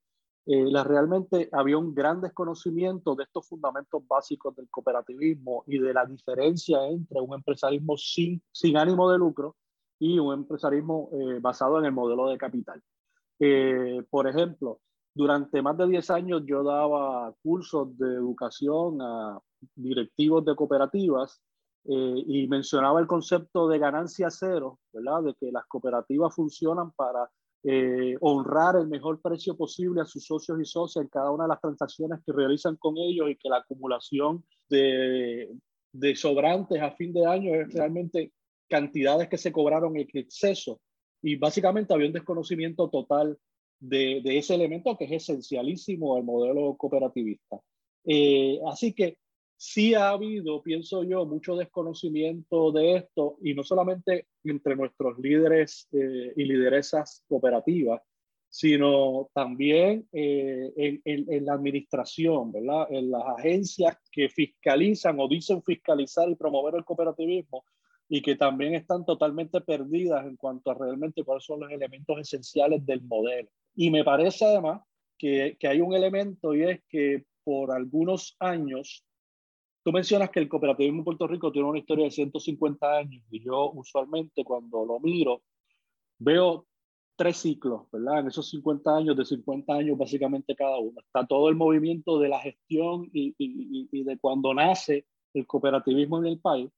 eh, 0.50 0.64
la, 0.70 0.82
realmente 0.82 1.48
había 1.52 1.76
un 1.76 1.94
gran 1.94 2.20
desconocimiento 2.20 3.14
de 3.14 3.24
estos 3.24 3.46
fundamentos 3.46 4.02
básicos 4.06 4.56
del 4.56 4.68
cooperativismo 4.70 5.62
y 5.66 5.78
de 5.78 5.92
la 5.92 6.06
diferencia 6.06 6.86
entre 6.86 7.20
un 7.20 7.34
empresarismo 7.34 7.96
sin, 7.96 8.42
sin 8.50 8.76
ánimo 8.76 9.10
de 9.10 9.18
lucro 9.18 9.56
y 9.98 10.18
un 10.18 10.32
empresarismo 10.32 11.10
eh, 11.12 11.38
basado 11.40 11.78
en 11.78 11.84
el 11.84 11.92
modelo 11.92 12.28
de 12.28 12.38
capital. 12.38 12.82
Eh, 13.38 14.02
por 14.08 14.26
ejemplo, 14.26 14.80
durante 15.18 15.60
más 15.62 15.76
de 15.76 15.88
10 15.88 16.10
años 16.10 16.42
yo 16.46 16.62
daba 16.62 17.34
cursos 17.42 17.98
de 17.98 18.06
educación 18.06 19.02
a 19.02 19.36
directivos 19.74 20.44
de 20.44 20.54
cooperativas 20.54 21.42
eh, 21.86 22.22
y 22.24 22.46
mencionaba 22.46 23.00
el 23.00 23.08
concepto 23.08 23.66
de 23.66 23.80
ganancia 23.80 24.30
cero, 24.30 24.78
¿verdad? 24.92 25.24
De 25.24 25.34
que 25.34 25.50
las 25.50 25.66
cooperativas 25.66 26.32
funcionan 26.32 26.92
para 26.92 27.28
eh, 27.64 28.16
honrar 28.20 28.76
el 28.76 28.86
mejor 28.86 29.20
precio 29.20 29.56
posible 29.56 30.02
a 30.02 30.04
sus 30.04 30.24
socios 30.24 30.60
y 30.60 30.64
socias 30.64 31.02
en 31.02 31.08
cada 31.08 31.32
una 31.32 31.44
de 31.44 31.48
las 31.48 31.60
transacciones 31.60 32.20
que 32.24 32.32
realizan 32.32 32.76
con 32.76 32.96
ellos 32.96 33.28
y 33.28 33.34
que 33.34 33.48
la 33.48 33.56
acumulación 33.56 34.44
de, 34.68 35.50
de 35.92 36.14
sobrantes 36.14 36.80
a 36.80 36.92
fin 36.92 37.12
de 37.12 37.26
año 37.26 37.56
es 37.56 37.74
realmente 37.74 38.32
cantidades 38.68 39.28
que 39.28 39.36
se 39.36 39.50
cobraron 39.50 39.96
en 39.96 40.06
exceso. 40.14 40.80
Y 41.20 41.34
básicamente 41.34 41.92
había 41.92 42.06
un 42.06 42.12
desconocimiento 42.12 42.88
total 42.88 43.36
de, 43.80 44.20
ese 44.38 44.54
elemento 44.54 44.96
que 44.96 45.04
es 45.04 45.12
esencialísimo 45.12 46.16
del 46.16 46.24
modelo 46.24 46.76
cooperativista. 46.76 47.60
Eh, 48.04 48.60
así 48.66 48.92
que 48.92 49.18
sí 49.56 49.94
ha 49.94 50.10
habido, 50.10 50.62
pienso 50.62 51.02
yo, 51.04 51.26
mucho 51.26 51.56
desconocimiento 51.56 52.72
de 52.72 52.96
esto 52.96 53.38
y 53.42 53.54
no 53.54 53.64
solamente 53.64 54.28
entre 54.44 54.76
nuestros 54.76 55.18
líderes 55.18 55.88
eh, 55.92 56.32
y 56.36 56.44
lideresas 56.44 57.24
cooperativas, 57.28 58.00
sino 58.50 59.28
también 59.34 60.08
eh, 60.12 60.72
en, 60.76 61.02
en, 61.04 61.44
la 61.44 61.52
administración, 61.52 62.50
¿verdad? 62.50 62.86
En 62.90 63.10
las 63.10 63.22
agencias 63.36 63.98
que 64.10 64.30
fiscalizan 64.30 65.20
o 65.20 65.28
dicen 65.28 65.62
fiscalizar 65.62 66.30
y 66.30 66.34
promover 66.34 66.76
el 66.76 66.84
cooperativismo 66.84 67.64
y 68.08 68.22
que 68.22 68.36
también 68.36 68.74
están 68.74 69.04
totalmente 69.04 69.60
perdidas 69.60 70.24
en 70.24 70.36
cuanto 70.36 70.70
a 70.70 70.74
realmente 70.74 71.24
cuáles 71.24 71.44
son 71.44 71.60
los 71.60 71.70
elementos 71.70 72.18
esenciales 72.18 72.84
del 72.86 73.02
modelo. 73.02 73.50
Y 73.74 73.90
me 73.90 74.04
parece 74.04 74.44
además 74.44 74.82
que, 75.16 75.56
que 75.58 75.68
hay 75.68 75.80
un 75.80 75.94
elemento 75.94 76.54
y 76.54 76.62
es 76.62 76.82
que 76.88 77.24
por 77.44 77.72
algunos 77.72 78.36
años, 78.40 79.04
tú 79.82 79.90
mencionas 79.90 80.30
que 80.30 80.40
el 80.40 80.48
cooperativismo 80.48 80.98
en 80.98 81.04
Puerto 81.04 81.26
Rico 81.26 81.50
tiene 81.50 81.68
una 81.68 81.78
historia 81.78 82.04
de 82.04 82.10
150 82.10 82.98
años 82.98 83.24
y 83.30 83.42
yo 83.42 83.70
usualmente 83.70 84.44
cuando 84.44 84.84
lo 84.84 85.00
miro 85.00 85.42
veo 86.18 86.66
tres 87.16 87.38
ciclos, 87.38 87.90
¿verdad? 87.90 88.20
En 88.20 88.26
esos 88.28 88.48
50 88.50 88.96
años, 88.96 89.16
de 89.16 89.24
50 89.24 89.72
años 89.72 89.98
básicamente 89.98 90.54
cada 90.54 90.78
uno. 90.78 91.00
Está 91.00 91.26
todo 91.26 91.48
el 91.48 91.56
movimiento 91.56 92.18
de 92.18 92.28
la 92.28 92.38
gestión 92.38 93.08
y, 93.12 93.34
y, 93.38 93.88
y 93.90 94.04
de 94.04 94.18
cuando 94.18 94.52
nace 94.52 95.06
el 95.34 95.46
cooperativismo 95.46 96.18
en 96.18 96.26
el 96.26 96.38
país. 96.38 96.70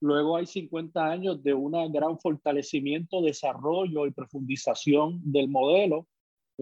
Luego 0.00 0.36
hay 0.36 0.46
50 0.46 1.04
años 1.04 1.42
de 1.42 1.54
un 1.54 1.72
gran 1.90 2.18
fortalecimiento, 2.18 3.22
desarrollo 3.22 4.06
y 4.06 4.10
profundización 4.12 5.20
del 5.24 5.48
modelo 5.48 6.06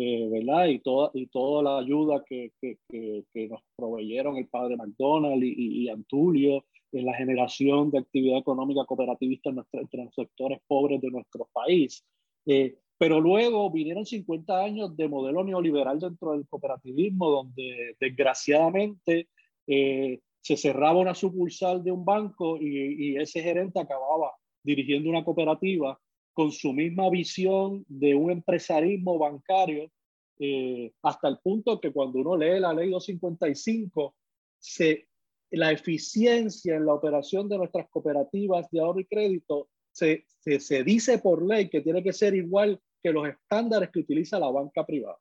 eh, 0.02 0.28
¿verdad? 0.30 0.69
Y 0.69 0.78
toda, 0.78 1.11
y 1.12 1.26
toda 1.26 1.62
la 1.62 1.78
ayuda 1.78 2.25
que, 2.26 2.52
que, 2.59 2.78
que, 2.88 3.49
nos 3.49 3.61
proveyeron 3.76 4.38
el 4.38 4.49
padre 4.49 4.78
McDonald 4.78 5.42
y, 5.42 5.85
y, 5.85 5.90
Antulio 5.90 6.64
en 6.90 7.04
la 7.04 7.12
generación 7.12 7.90
de 7.90 7.99
actividad 7.99 8.38
económica 8.38 8.87
cooperativista 8.87 9.50
entre 9.50 10.04
los 10.04 10.14
sectores 10.14 10.59
pobres 10.66 11.02
de 11.02 11.11
nuestro 11.11 11.50
país. 11.52 12.02
Eh, 12.47 12.78
pero 12.97 13.21
luego 13.21 13.71
vinieron 13.71 14.07
50 14.07 14.64
años 14.64 14.97
de 14.97 15.07
modelo 15.07 15.45
neoliberal 15.45 16.00
dentro 16.00 16.33
del 16.33 16.49
cooperativismo, 16.49 17.28
donde 17.28 17.95
desgraciadamente 18.00 19.28
eh, 19.66 20.21
se 20.40 20.57
cerraba 20.57 20.99
una 20.99 21.14
sucursal 21.14 21.85
de 21.85 21.92
un 21.92 22.07
banco 22.07 22.57
y, 22.57 23.11
y, 23.11 23.16
ese 23.19 23.42
gerente 23.42 23.78
acababa 23.78 24.33
dirigiendo 24.62 25.11
una 25.11 25.25
cooperativa 25.25 26.00
con 26.40 26.52
su 26.52 26.73
misma 26.73 27.11
visión 27.11 27.85
de 27.87 28.14
un 28.14 28.30
empresarismo 28.30 29.18
bancario, 29.18 29.90
eh, 30.38 30.90
hasta 31.02 31.28
el 31.28 31.37
punto 31.37 31.78
que 31.78 31.92
cuando 31.92 32.18
uno 32.20 32.35
lee 32.35 32.59
la 32.59 32.73
ley 32.73 32.88
255, 32.88 34.14
se, 34.59 35.06
la 35.50 35.70
eficiencia 35.70 36.76
en 36.76 36.87
la 36.87 36.94
operación 36.94 37.47
de 37.47 37.59
nuestras 37.59 37.90
cooperativas 37.90 38.70
de 38.70 38.80
ahorro 38.80 39.00
y 39.00 39.04
crédito 39.04 39.68
se, 39.92 40.25
se, 40.40 40.82
dice 40.82 41.18
por 41.18 41.47
ley 41.47 41.68
que 41.68 41.82
tiene 41.82 42.02
que 42.02 42.14
ser 42.14 42.35
igual 42.35 42.80
que 43.02 43.12
los 43.12 43.28
estándares 43.28 43.90
que 43.90 44.00
utiliza 44.00 44.38
la 44.38 44.50
banca 44.50 44.87
privada. 44.87 45.18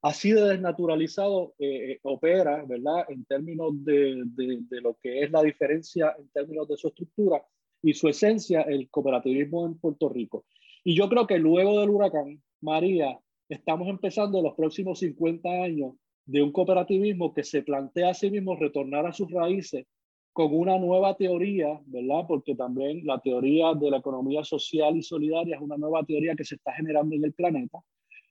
Así 0.00 0.30
de 0.30 0.42
desnaturalizado 0.42 1.56
eh, 1.58 1.90
eh, 1.90 1.98
opera, 2.02 2.64
¿verdad? 2.64 3.04
En 3.08 3.24
términos 3.24 3.72
de, 3.84 4.22
de, 4.26 4.60
de, 4.60 4.80
lo 4.80 4.96
que 5.02 5.24
es 5.24 5.30
la 5.32 5.42
diferencia 5.42 6.14
en 6.16 6.28
términos 6.28 6.68
de 6.68 6.76
su 6.76 6.86
estructura 6.86 7.44
y 7.82 7.94
su 7.94 8.08
esencia, 8.08 8.62
el 8.62 8.88
cooperativismo 8.90 9.66
en 9.66 9.78
Puerto 9.78 10.08
Rico. 10.08 10.44
Y 10.84 10.94
yo 10.94 11.08
creo 11.08 11.26
que 11.26 11.38
luego 11.38 11.80
del 11.80 11.90
huracán 11.90 12.42
María, 12.60 13.18
estamos 13.48 13.88
empezando 13.88 14.42
los 14.42 14.54
próximos 14.54 14.98
50 14.98 15.48
años 15.48 15.94
de 16.24 16.42
un 16.42 16.52
cooperativismo 16.52 17.32
que 17.32 17.44
se 17.44 17.62
plantea 17.62 18.10
a 18.10 18.14
sí 18.14 18.30
mismo 18.30 18.56
retornar 18.56 19.06
a 19.06 19.12
sus 19.12 19.30
raíces 19.30 19.86
con 20.32 20.54
una 20.54 20.78
nueva 20.78 21.16
teoría, 21.16 21.80
¿verdad? 21.86 22.24
Porque 22.28 22.54
también 22.54 23.06
la 23.06 23.18
teoría 23.20 23.72
de 23.74 23.90
la 23.90 23.98
economía 23.98 24.44
social 24.44 24.96
y 24.96 25.02
solidaria 25.02 25.56
es 25.56 25.62
una 25.62 25.76
nueva 25.76 26.04
teoría 26.04 26.34
que 26.34 26.44
se 26.44 26.56
está 26.56 26.72
generando 26.72 27.14
en 27.14 27.24
el 27.24 27.32
planeta 27.32 27.78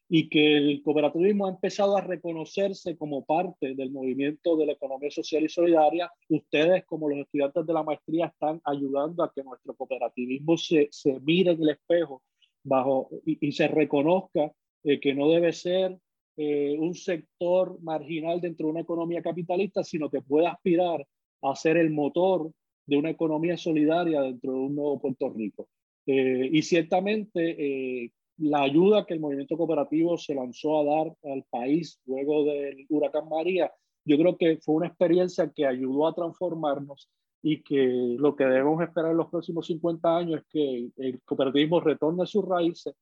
y 0.07 0.29
que 0.29 0.57
el 0.57 0.81
cooperativismo 0.83 1.47
ha 1.47 1.50
empezado 1.50 1.97
a 1.97 2.01
reconocerse 2.01 2.95
como 2.95 3.25
parte 3.25 3.74
del 3.74 3.91
movimiento 3.91 4.55
de 4.55 4.67
la 4.67 4.74
economía 4.74 5.09
social 5.09 5.43
y 5.43 5.50
solidaria. 5.50 6.12
Ustedes, 6.29 6.85
como 6.85 7.09
los 7.09 7.19
estudiantes 7.19 7.65
de 7.65 7.74
la 7.74 7.83
maestría, 7.83 8.27
están 8.27 8.62
ayudando 8.65 9.24
a 9.24 9.31
que 9.33 9.43
nuestro 9.43 9.74
cooperativismo 9.75 10.57
se, 10.57 10.89
se 10.91 11.19
mire 11.21 11.51
en 11.51 11.63
el 11.63 11.69
espejo 11.69 12.21
bajo, 12.63 13.09
y, 13.25 13.51
se 13.51 13.67
reconozca 13.67 14.51
eh, 14.83 15.00
que 15.00 15.13
no 15.13 15.29
debe 15.29 15.53
ser 15.53 15.97
eh, 16.38 16.75
un 16.77 16.93
sector 16.93 17.79
marginal 17.81 18.41
dentro 18.41 18.67
de 18.67 18.71
una 18.71 18.81
economía 18.81 19.21
capitalista, 19.21 19.83
sino 19.83 20.09
que 20.09 20.21
puede 20.21 20.47
aspirar 20.47 21.05
a 21.41 21.55
ser 21.55 21.77
el 21.77 21.91
motor 21.91 22.51
de 22.85 22.97
una 22.97 23.09
economía 23.09 23.57
solidaria 23.57 24.21
dentro 24.21 24.51
de 24.51 24.59
un 24.59 24.75
nuevo 24.75 25.00
Puerto 25.00 25.29
Rico. 25.29 25.67
Eh, 26.05 26.50
y 26.51 26.62
ciertamente 26.62 27.55
eh, 27.57 28.12
la 28.38 28.62
ayuda 28.62 29.06
que 29.06 29.13
el 29.13 29.20
movimiento 29.20 29.58
cooperativo 29.58 30.18
se 30.18 30.36
lanzó 30.36 30.80
a 30.80 30.84
dar 30.84 31.34
al 31.34 31.44
país 31.50 32.00
luego 32.06 32.44
del 32.46 32.86
huracán 32.89 33.30
María, 33.30 33.72
yo 34.04 34.18
creo 34.18 34.38
que 34.38 34.58
fue 34.58 34.75
una 34.75 34.88
experiencia 34.88 35.51
que 35.54 35.65
ayudó 35.65 36.08
a 36.08 36.13
transformarnos 36.13 37.10
y 37.42 37.62
que 37.62 38.15
lo 38.18 38.36
que 38.36 38.46
debemos 38.46 38.82
esperar 38.82 39.12
en 39.12 39.18
los 39.18 39.30
próximos 39.30 39.68
50 39.68 40.18
años 40.18 40.42
es 40.42 40.48
que 40.50 40.89
el 40.98 41.22
cooperativismo 41.24 41.80
retorne 41.80 42.24
a 42.24 42.25
sus 42.25 42.46
raíces 42.46 42.96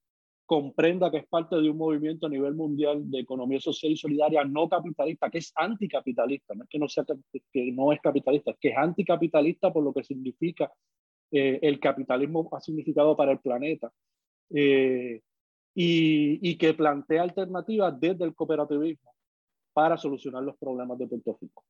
comprenda 0.45 1.09
que 1.09 1.17
es 1.17 1.27
parte 1.27 1.55
de 1.55 1.69
un 1.69 1.77
movimiento 1.77 2.27
a 2.27 2.29
nivel 2.29 2.53
mundial 2.53 3.09
de 3.09 3.19
economía 3.19 3.59
social 3.59 3.91
y 3.91 3.97
solidaria 3.97 4.43
no 4.43 4.67
capitalista, 4.67 5.29
que 5.29 5.37
es 5.37 5.51
anticapitalista, 5.55 6.53
no 6.53 6.63
es 6.63 6.69
que 6.69 6.79
no, 6.79 6.87
sea, 6.87 7.05
que 7.05 7.71
no 7.71 7.91
es 7.91 8.01
capitalista, 8.01 8.51
es 8.51 8.57
que 8.59 8.69
es 8.69 8.77
anticapitalista 8.77 9.71
por 9.71 9.83
lo 9.83 9.93
que 9.93 10.03
significa 10.03 10.71
eh, 11.31 11.59
el 11.61 11.79
capitalismo 11.79 12.49
ha 12.51 12.59
significado 12.59 13.15
para 13.15 13.31
el 13.31 13.39
planeta, 13.39 13.91
eh, 14.51 15.21
y, 15.75 16.49
y, 16.49 16.57
que 16.57 16.73
plantea 16.73 17.23
alternativas 17.23 17.99
desde 17.99 18.25
el 18.25 18.35
cooperativismo 18.35 19.11
para 19.73 19.97
solucionar 19.97 20.43
los 20.43 20.55
problemas 20.57 20.97
de 20.97 21.07
Puerto 21.07 21.37
Rico. 21.41 21.63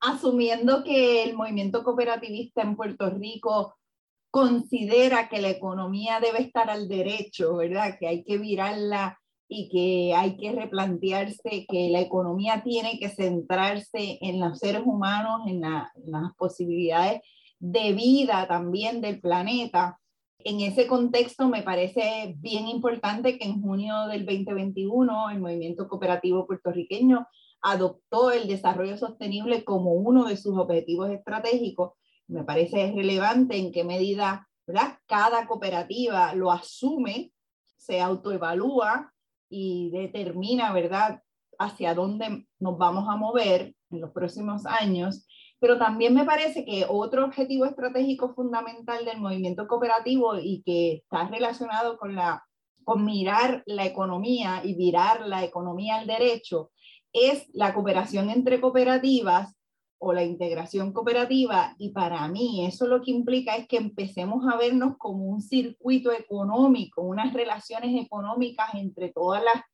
Asumiendo 0.00 0.82
que 0.82 1.24
el 1.24 1.36
movimiento 1.36 1.84
cooperativista 1.84 2.62
en 2.62 2.76
Puerto 2.76 3.10
Rico 3.10 3.76
considera 4.30 5.28
que 5.28 5.40
la 5.40 5.48
economía 5.48 6.20
debe 6.20 6.42
estar 6.42 6.68
al 6.68 6.88
derecho, 6.88 7.56
¿verdad? 7.56 7.96
Que 7.98 8.06
hay 8.06 8.24
que 8.24 8.38
virarla 8.38 9.18
y 9.48 9.68
que 9.68 10.14
hay 10.14 10.36
que 10.36 10.52
replantearse 10.52 11.66
que 11.68 11.88
la 11.90 12.00
economía 12.00 12.62
tiene 12.62 12.98
que 12.98 13.08
centrarse 13.08 14.18
en 14.20 14.40
los 14.40 14.58
seres 14.58 14.82
humanos, 14.84 15.42
en, 15.46 15.60
las 15.60 16.34
posibilidades 16.36 17.22
de 17.58 17.92
vida 17.92 18.46
también 18.48 19.00
del 19.00 19.20
planeta. 19.20 19.98
En 20.48 20.60
ese 20.60 20.86
contexto 20.86 21.48
me 21.48 21.64
parece 21.64 22.36
bien 22.38 22.68
importante 22.68 23.36
que 23.36 23.46
en 23.46 23.60
junio 23.60 24.06
del 24.06 24.24
2021 24.24 25.30
el 25.30 25.40
movimiento 25.40 25.88
cooperativo 25.88 26.46
puertorriqueño 26.46 27.26
adoptó 27.62 28.30
el 28.30 28.46
desarrollo 28.46 28.96
sostenible 28.96 29.64
como 29.64 29.94
uno 29.94 30.26
de 30.26 30.36
sus 30.36 30.56
objetivos 30.56 31.10
estratégicos 31.10 31.94
me 32.28 32.44
parece 32.44 32.92
relevante 32.94 33.56
en 33.56 33.72
qué 33.72 33.82
medida 33.82 34.48
cada 35.06 35.48
cooperativa 35.48 36.32
lo 36.32 36.52
asume, 36.52 37.32
se 37.76 38.00
autoevalúa 38.00 39.12
y 39.48 39.90
determina 39.90 40.72
¿verdad? 40.72 41.22
hacia 41.58 41.92
dónde 41.92 42.46
nos 42.60 42.78
vamos 42.78 43.08
a 43.08 43.16
mover 43.16 43.74
en 43.90 44.00
los 44.00 44.12
próximos 44.12 44.64
años. 44.64 45.25
Pero 45.66 45.78
también 45.78 46.14
me 46.14 46.24
parece 46.24 46.64
que 46.64 46.86
otro 46.88 47.24
objetivo 47.24 47.64
estratégico 47.64 48.32
fundamental 48.36 49.04
del 49.04 49.18
movimiento 49.18 49.66
cooperativo 49.66 50.38
y 50.38 50.62
que 50.62 51.02
está 51.02 51.26
relacionado 51.26 51.98
con, 51.98 52.14
la, 52.14 52.46
con 52.84 53.04
mirar 53.04 53.64
la 53.66 53.84
economía 53.84 54.60
y 54.62 54.76
virar 54.76 55.26
la 55.26 55.42
economía 55.42 55.96
al 55.96 56.06
derecho 56.06 56.70
es 57.12 57.48
la 57.52 57.74
cooperación 57.74 58.30
entre 58.30 58.60
cooperativas 58.60 59.56
o 59.98 60.12
la 60.12 60.22
integración 60.22 60.92
cooperativa. 60.92 61.74
Y 61.78 61.90
para 61.90 62.28
mí 62.28 62.64
eso 62.64 62.86
lo 62.86 63.02
que 63.02 63.10
implica 63.10 63.56
es 63.56 63.66
que 63.66 63.78
empecemos 63.78 64.44
a 64.46 64.56
vernos 64.56 64.96
como 64.98 65.24
un 65.24 65.42
circuito 65.42 66.12
económico, 66.12 67.02
unas 67.02 67.34
relaciones 67.34 68.00
económicas 68.00 68.72
entre 68.74 69.10
todas 69.10 69.42
las, 69.42 69.64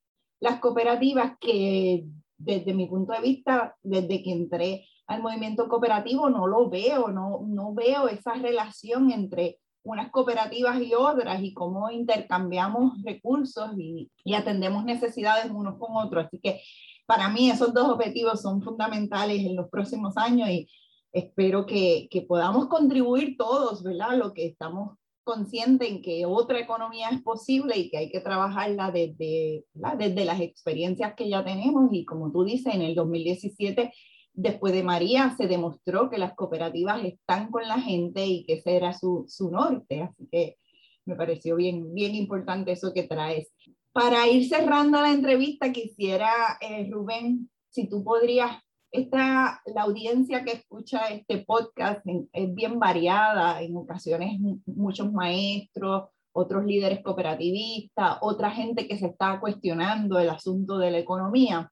las 0.41 0.59
cooperativas 0.59 1.35
que 1.39 2.07
desde 2.39 2.73
mi 2.73 2.87
punto 2.87 3.13
de 3.13 3.21
vista, 3.21 3.77
desde 3.83 4.23
que 4.23 4.33
entré 4.33 4.87
al 5.07 5.23
movimiento 5.23 5.69
cooperativo 5.69 6.31
no 6.31 6.47
lo 6.47 6.71
veo, 6.71 7.09
no, 7.09 7.41
no 7.47 7.75
veo 7.75 8.09
esa 8.09 8.35
relación 8.35 9.11
entre 9.11 9.59
unas 9.85 10.11
cooperativas 10.11 10.81
y 10.81 10.95
otras 10.95 11.43
y 11.43 11.53
cómo 11.55 11.91
intercambiamos 11.91 13.03
recursos 13.03 13.71
y, 13.77 14.11
y 14.25 14.35
atendemos 14.35 14.85
necesidades 14.85 15.51
unos 15.51 15.79
con 15.79 15.97
otros. 15.97 16.27
Así 16.27 16.39
que 16.39 16.61
para 17.07 17.29
mí 17.29 17.51
esos 17.51 17.75
dos 17.75 17.89
objetivos 17.89 18.41
son 18.41 18.63
fundamentales 18.63 19.41
en 19.41 19.57
los 19.57 19.69
próximos 19.69 20.17
años 20.17 20.49
y 20.49 20.69
espero 21.13 21.67
que, 21.67 22.09
que 22.11 22.23
podamos 22.23 22.69
contribuir 22.69 23.37
todos, 23.37 23.83
¿verdad? 23.83 24.17
Lo 24.17 24.33
que 24.33 24.47
estamos 24.47 24.97
conscientes 25.25 25.89
en 25.89 26.03
que 26.03 26.27
otra 26.27 26.59
economía 26.59 27.09
es 27.11 27.23
posible 27.23 27.77
y 27.77 27.91
que 27.91 27.99
hay 27.99 28.11
que 28.11 28.21
trabajarla 28.21 28.91
desde, 28.91 29.65
desde 29.99 30.25
las 30.25 30.41
experiencias 30.41 31.15
que 31.15 31.29
ya 31.29 31.45
tenemos 31.45 31.89
y 31.93 32.05
como 32.05 32.33
tú 32.33 32.45
dices, 32.45 32.75
en 32.75 32.83
el 32.83 32.95
2017 32.95 33.93
después 34.33 34.73
de 34.73 34.83
María 34.83 35.35
se 35.37 35.47
demostró 35.47 36.11
que 36.11 36.19
las 36.19 36.35
cooperativas 36.35 37.05
están 37.05 37.51
con 37.51 37.67
la 37.69 37.81
gente 37.81 38.27
y 38.27 38.45
que 38.45 38.55
ese 38.55 38.77
era 38.77 38.93
su, 38.93 39.25
su 39.29 39.51
norte, 39.51 40.03
así 40.03 40.29
que 40.31 40.57
me 41.05 41.17
pareció 41.17 41.57
bien, 41.57 41.93
bien 41.93 42.15
importante 42.15 42.73
eso 42.73 42.93
que 42.93 43.05
traes. 43.05 43.49
Para 43.93 44.27
ir 44.29 44.49
cerrando 44.49 45.01
la 45.01 45.13
entrevista, 45.13 45.73
quisiera, 45.73 46.31
eh, 46.61 46.89
Rubén, 46.91 47.51
si 47.69 47.89
tú 47.89 48.03
podrías, 48.03 48.63
esta, 48.91 49.61
la 49.67 49.83
audiencia 49.83 50.45
que 50.45 50.53
escucha 50.53 51.09
este 51.09 51.39
podcast 51.39 52.01
es 52.33 52.55
bien 52.55 52.79
variada, 52.79 53.63
en 53.63 53.77
ocasiones 53.77 54.39
muchos 54.67 55.13
maestros, 55.13 56.05
otros 56.33 56.65
líderes 56.65 57.03
cooperativistas, 57.03 58.19
otra 58.23 58.51
gente 58.51 58.89
que 58.89 58.99
se 58.99 59.07
está 59.07 59.41
cuestionando 59.41 60.19
el 60.19 60.31
asunto 60.31 60.79
de 60.79 60.91
la 60.91 60.99
economía, 60.99 61.71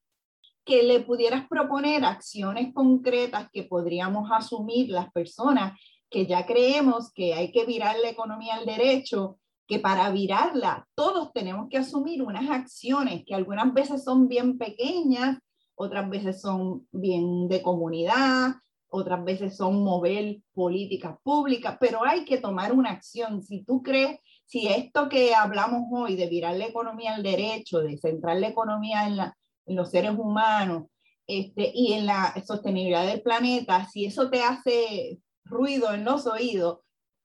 que 0.71 0.85
le 0.85 1.01
pudieras 1.01 1.49
proponer 1.49 2.05
acciones 2.05 2.73
concretas 2.73 3.49
que 3.53 3.65
podríamos 3.65 4.31
asumir 4.31 4.89
las 4.89 5.11
personas 5.11 5.77
que 6.09 6.27
ya 6.27 6.47
creemos 6.47 7.13
que 7.13 7.35
hay 7.35 7.51
que 7.51 7.67
virar 7.67 7.97
la 8.01 8.11
economía 8.11 8.55
al 8.55 8.67
derecho 8.67 9.41
que 9.67 9.81
para 9.81 10.09
virarla 10.11 10.87
todos 10.95 11.33
tenemos 11.33 11.69
que 11.69 11.79
asumir 11.79 12.23
unas 12.23 12.49
acciones 12.49 13.25
que 13.27 13.35
algunas 13.35 13.75
veces 13.75 14.05
son 14.05 14.29
bien 14.29 14.59
pequeñas, 14.59 15.39
otras 15.75 16.09
veces 16.09 16.41
son 16.41 16.87
bien 16.93 17.49
de 17.49 17.63
comunidad, 17.63 18.53
otras 18.91 19.25
veces 19.25 19.57
son 19.57 19.83
mover 19.83 20.39
políticas 20.55 21.17
públicas, 21.25 21.79
pero 21.81 22.05
hay 22.05 22.25
que 22.25 22.39
tomar 22.39 22.73
una 22.73 22.91
acción. 22.91 23.43
Si 23.43 23.65
tú 23.65 23.83
crees, 23.83 24.21
si 24.47 24.69
esto 24.69 25.09
que 25.09 25.35
hablamos 25.35 25.83
hoy 25.91 26.15
de 26.15 26.29
virar 26.29 26.57
la 26.57 26.67
economía 26.67 27.17
al 27.17 27.25
derecho, 27.25 27.81
de 27.81 27.99
centrar 27.99 28.37
la 28.37 28.49
economía 28.49 29.09
en, 29.09 29.17
la, 29.17 29.37
los 29.77 29.91
seres 29.91 30.13
humanos 30.13 30.85
este, 31.27 31.71
y 31.75 31.93
en 31.93 32.07
la 32.07 32.35
sostenibilidad 32.45 33.07
del 33.07 33.23
planeta, 33.23 33.87
si 33.87 34.07
eso 34.07 34.31
te 34.31 34.43
hace 34.43 35.21
ruido 35.45 35.93
en 35.93 36.05
los 36.05 36.27
oídos, 36.27 36.81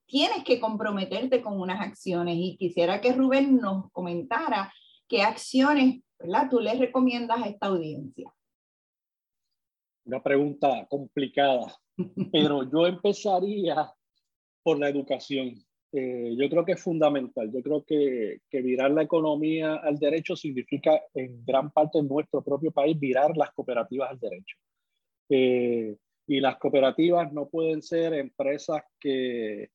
tienes 0.08 0.44
que 0.44 0.60
comprometerte 0.60 1.42
con 1.42 1.60
unas 1.60 1.82
acciones. 1.82 2.36
Y 2.38 2.58
quisiera 2.58 3.02
que 3.02 3.14
Rubén 3.14 3.58
nos 3.58 3.92
comentara 3.92 4.72
qué 5.08 5.24
acciones 5.24 6.02
¿verdad? 6.20 6.48
tú 6.50 6.60
le 6.60 6.74
recomiendas 6.76 7.42
a 7.42 7.48
esta 7.48 7.68
audiencia 7.68 8.32
una 10.06 10.22
pregunta 10.22 10.86
complicada, 10.88 11.76
pero 12.32 12.64
yo 12.70 12.88
empezaría 12.88 13.92
por 14.64 14.80
la 14.80 14.90
educación. 14.90 15.56
Eh, 15.98 16.36
yo 16.38 16.50
creo 16.50 16.66
que 16.66 16.74
es 16.74 16.82
fundamental. 16.82 17.50
Yo 17.54 17.62
creo 17.62 17.86
que, 17.86 18.42
que, 18.50 18.62
virar 18.62 18.92
la 18.92 19.04
economía 19.04 19.76
al 19.76 19.98
derecho 19.98 20.36
significa 20.36 21.02
en 21.14 21.46
gran 21.46 21.72
parte 21.72 22.00
en 22.00 22.10
nuestro 22.10 22.44
propio 22.44 22.72
país 22.72 23.00
virar 23.00 23.38
las 23.38 23.54
cooperativas 23.54 24.12
al 24.12 24.20
derecho. 24.20 24.58
Eh, 25.30 25.96
y 26.28 26.40
las 26.42 26.58
cooperativas 26.58 27.32
no 27.32 27.48
pueden 27.48 27.82
ser 27.82 28.14
empresas 28.14 28.84
que, 29.00 29.70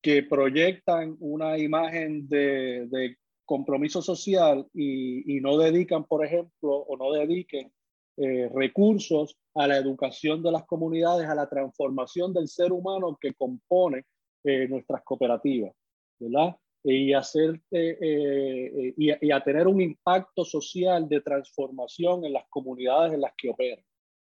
que 0.00 0.22
proyectan 0.22 1.16
una 1.20 1.58
imagen 1.58 2.26
de, 2.28 2.86
de 2.86 3.18
compromiso 3.44 4.00
social 4.00 4.66
y, 4.72 5.36
y, 5.36 5.40
no 5.42 5.58
dedican, 5.58 6.04
por 6.04 6.24
ejemplo, 6.24 6.76
o 6.76 6.96
no 6.96 7.12
dediquen 7.12 7.70
eh, 8.16 8.48
recursos 8.54 9.36
a 9.54 9.66
la 9.66 9.76
educación 9.76 10.42
de 10.42 10.52
las 10.52 10.64
comunidades, 10.64 11.28
a 11.28 11.34
la 11.34 11.50
transformación 11.50 12.32
del 12.32 12.48
ser 12.48 12.72
humano 12.72 13.18
que 13.20 13.34
compone 13.34 14.06
eh, 14.44 14.66
nuestras 14.68 15.02
cooperativas, 15.02 15.72
¿verdad? 16.18 16.56
Y, 16.84 17.12
hacer, 17.12 17.60
eh, 17.70 18.92
y, 18.96 19.30
a 19.30 19.44
tener 19.44 19.68
un 19.68 19.80
impacto 19.80 20.44
social 20.44 21.08
de 21.08 21.20
transformación 21.20 22.24
en 22.24 22.32
las 22.32 22.44
comunidades 22.48 23.12
en 23.12 23.20
las 23.20 23.32
que 23.36 23.50
operan. 23.50 23.84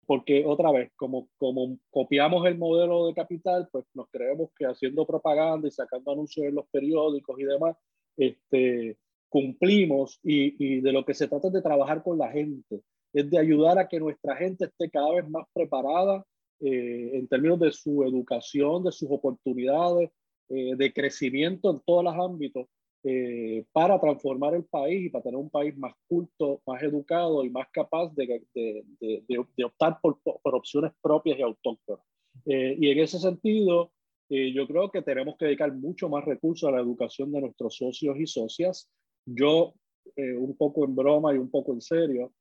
Porque 0.06 0.46
otra 0.46 0.70
vez, 0.72 0.92
como, 0.98 1.30
como 1.38 1.78
copiamos 1.90 2.46
el 2.46 2.58
modelo 2.58 3.08
de 3.08 3.14
capital, 3.14 3.70
pues 3.72 3.86
nos 3.94 4.10
creemos 4.10 4.50
que 4.58 4.66
haciendo 4.66 5.06
propaganda 5.06 5.68
y 5.68 5.72
sacando 5.72 6.12
anuncios 6.12 6.46
en 6.46 6.56
los 6.56 6.68
periódicos 6.70 7.40
y 7.40 7.44
demás, 7.44 7.78
este, 8.18 8.98
cumplimos 9.30 10.20
y, 10.22 10.56
y 10.62 10.82
de 10.82 10.92
lo 10.92 11.06
que 11.06 11.14
se 11.14 11.30
trata 11.30 11.48
es 11.48 11.54
de 11.54 11.62
trabajar 11.62 12.04
con 12.04 12.18
la 12.18 12.30
gente, 12.30 12.82
es 13.14 13.30
de 13.30 13.40
ayudar 13.40 13.80
a 13.80 13.88
que 13.88 14.00
nuestra 14.00 14.36
gente 14.36 14.66
esté 14.66 14.90
cada 14.90 15.14
vez 15.14 15.30
más 15.30 15.46
preparada 15.54 16.26
eh, 16.62 17.12
en 17.14 17.28
términos 17.28 17.60
de 17.60 17.72
su 17.72 18.04
educación, 18.04 18.84
de 18.84 18.92
sus 18.92 19.10
oportunidades, 19.10 20.12
eh, 20.50 20.76
de 20.76 20.94
crecimiento 20.94 21.72
en 21.72 21.80
todos 21.86 22.04
los 22.04 22.14
ámbitos 22.14 22.68
eh, 23.04 23.66
para 23.72 24.00
transformar 24.00 24.54
el 24.54 24.66
país 24.66 25.06
y 25.06 25.10
para 25.10 25.24
tener 25.24 25.38
un 25.38 25.50
país 25.50 25.76
más 25.78 25.94
culto, 26.08 26.62
más 26.68 26.82
educado 26.84 27.44
y 27.44 27.50
más 27.50 27.68
capaz 27.72 28.14
de, 28.14 28.44
de, 28.54 28.86
de, 29.00 29.46
de 29.58 29.64
optar 29.64 30.00
por, 30.02 30.20
por, 30.22 30.56
opciones 30.56 30.92
propias 31.02 31.40
y 31.40 31.42
autóctonas. 31.42 32.06
y 32.46 32.90
en 32.90 33.00
ese 33.00 33.18
sentido, 33.18 33.92
yo 34.30 34.68
creo 34.68 34.92
que 34.92 35.02
tenemos 35.02 35.36
que 35.38 35.46
dedicar 35.46 35.74
mucho 35.74 36.10
más 36.10 36.24
recursos 36.24 36.70
a 36.70 36.72
la 36.72 36.80
educación 36.80 37.32
de 37.32 37.42
nuestros 37.42 37.76
socios 37.76 38.18
y 38.18 38.28
socias. 38.28 38.90
Yo, 39.26 39.74
un 40.16 40.56
poco 40.56 40.86
en 40.86 40.96
broma 40.96 41.34
y 41.34 41.38
un 41.38 41.50
poco 41.50 41.74
en 41.74 41.82
serio, 41.82 42.32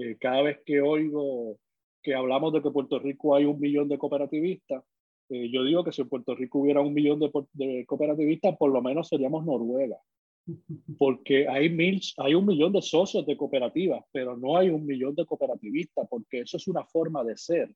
eh, 0.00 0.16
cada 0.18 0.42
vez 0.42 0.60
que 0.64 0.80
oigo 0.80 1.58
que 2.02 2.14
hablamos 2.14 2.52
de 2.52 2.62
que 2.62 2.68
en 2.68 2.74
Puerto 2.74 2.98
Rico 2.98 3.34
hay 3.34 3.44
un 3.44 3.60
millón 3.60 3.88
de 3.88 3.98
cooperativistas, 3.98 4.84
eh, 5.30 5.48
yo 5.50 5.62
digo 5.62 5.84
que 5.84 5.92
si 5.92 6.02
en 6.02 6.08
Puerto 6.08 6.34
Rico 6.34 6.58
hubiera 6.58 6.80
un 6.80 6.92
millón 6.92 7.20
de, 7.20 7.30
de, 7.52 7.86
cooperativistas, 7.86 8.56
por 8.56 8.72
lo 8.72 8.82
menos 8.82 9.08
seríamos 9.08 9.46
Noruega. 9.46 9.98
Porque 10.98 11.46
hay, 11.46 11.68
mil, 11.68 12.00
hay 12.16 12.34
un 12.34 12.46
millón 12.46 12.72
de 12.72 12.82
socios 12.82 13.24
de 13.26 13.36
cooperativas, 13.36 14.04
pero 14.12 14.36
no 14.36 14.56
hay 14.56 14.70
un 14.70 14.84
millón 14.84 15.14
de 15.14 15.24
cooperativistas, 15.24 16.08
porque 16.08 16.40
eso 16.40 16.56
es 16.56 16.66
una 16.66 16.84
forma 16.84 17.22
de 17.22 17.36
ser. 17.36 17.72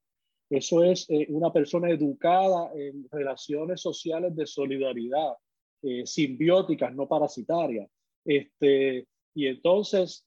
Eso 0.50 0.82
es 0.82 1.08
eh, 1.08 1.26
una 1.28 1.52
persona 1.52 1.90
educada 1.90 2.72
en 2.74 3.06
relaciones 3.10 3.80
sociales 3.80 4.34
de 4.34 4.46
solidaridad, 4.46 5.34
simbióticas, 6.04 6.94
no 6.94 7.06
parasitarias. 7.06 7.90
Este, 8.24 9.06
y 9.34 9.46
entonces, 9.46 10.24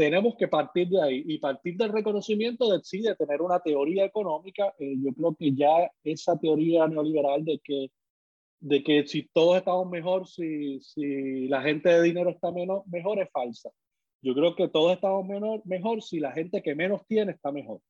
tenemos 0.00 0.34
que 0.34 0.48
partir 0.48 0.88
de 0.88 1.02
ahí 1.02 1.24
y 1.26 1.36
partir 1.36 1.76
del 1.76 1.92
reconocimiento 1.92 2.72
de 2.72 2.80
sí, 2.82 3.02
de 3.02 3.14
tener 3.16 3.42
una 3.42 3.60
teoría 3.60 4.06
económica. 4.06 4.74
Eh, 4.78 4.94
yo 4.98 5.12
creo 5.12 5.36
que 5.38 5.52
ya 5.52 5.92
esa 6.02 6.38
teoría 6.38 6.88
neoliberal 6.88 7.44
de 7.44 7.60
que, 7.62 7.90
de 8.60 8.82
que 8.82 9.06
si 9.06 9.28
todos 9.30 9.58
estamos 9.58 9.90
mejor, 9.90 10.26
si, 10.26 10.80
si 10.80 11.48
la 11.48 11.60
gente 11.60 11.90
de 11.90 12.00
dinero 12.00 12.30
está 12.30 12.50
menos, 12.50 12.86
mejor, 12.86 13.20
es 13.20 13.28
falsa. 13.30 13.68
Yo 14.22 14.32
creo 14.32 14.56
que 14.56 14.68
todos 14.68 14.94
estamos 14.94 15.26
menor, 15.26 15.60
mejor 15.66 16.02
si 16.02 16.18
la 16.18 16.32
gente 16.32 16.62
que 16.62 16.74
menos 16.74 17.06
tiene 17.06 17.32
está 17.32 17.52
mejor. 17.52 17.82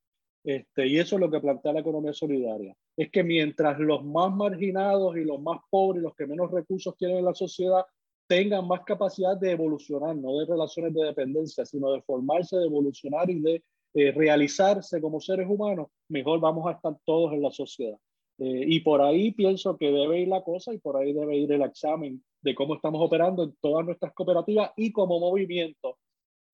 Este, 0.42 0.88
y 0.88 0.98
eso 0.98 1.14
es 1.14 1.20
lo 1.20 1.30
que 1.30 1.38
plantea 1.38 1.74
la 1.74 1.80
economía 1.80 2.12
solidaria. 2.12 2.74
Es 2.96 3.08
que 3.12 3.22
mientras 3.22 3.78
los 3.78 4.04
más 4.04 4.34
marginados 4.34 5.16
y 5.16 5.22
los 5.22 5.40
más 5.40 5.60
pobres, 5.70 6.02
los 6.02 6.16
que 6.16 6.26
menos 6.26 6.50
recursos 6.50 6.96
tienen 6.96 7.18
en 7.18 7.26
la 7.26 7.34
sociedad, 7.34 7.84
tengan 8.30 8.68
más 8.68 8.82
capacidad 8.84 9.36
de 9.36 9.50
evolucionar, 9.50 10.14
no 10.14 10.38
de 10.38 10.46
relaciones 10.46 10.94
de 10.94 11.04
dependencia, 11.04 11.66
sino 11.66 11.90
de 11.90 12.00
formarse, 12.02 12.56
de 12.56 12.66
evolucionar 12.66 13.28
y 13.28 13.40
de 13.40 13.64
eh, 13.92 14.12
realizarse 14.12 15.00
como 15.00 15.18
seres 15.18 15.48
humanos, 15.50 15.88
mejor 16.08 16.38
vamos 16.38 16.68
a 16.68 16.76
estar 16.76 16.96
todos 17.04 17.32
en 17.32 17.42
la 17.42 17.50
sociedad. 17.50 17.98
Eh, 18.38 18.64
y 18.68 18.80
por 18.80 19.02
ahí 19.02 19.32
pienso 19.32 19.76
que 19.76 19.90
debe 19.90 20.20
ir 20.20 20.28
la 20.28 20.44
cosa 20.44 20.72
y 20.72 20.78
por 20.78 20.96
ahí 20.96 21.12
debe 21.12 21.38
ir 21.38 21.50
el 21.50 21.62
examen 21.62 22.24
de 22.40 22.54
cómo 22.54 22.76
estamos 22.76 23.02
operando 23.02 23.42
en 23.42 23.56
todas 23.60 23.84
nuestras 23.84 24.12
cooperativas 24.12 24.70
y 24.76 24.92
como 24.92 25.18
movimiento. 25.18 25.98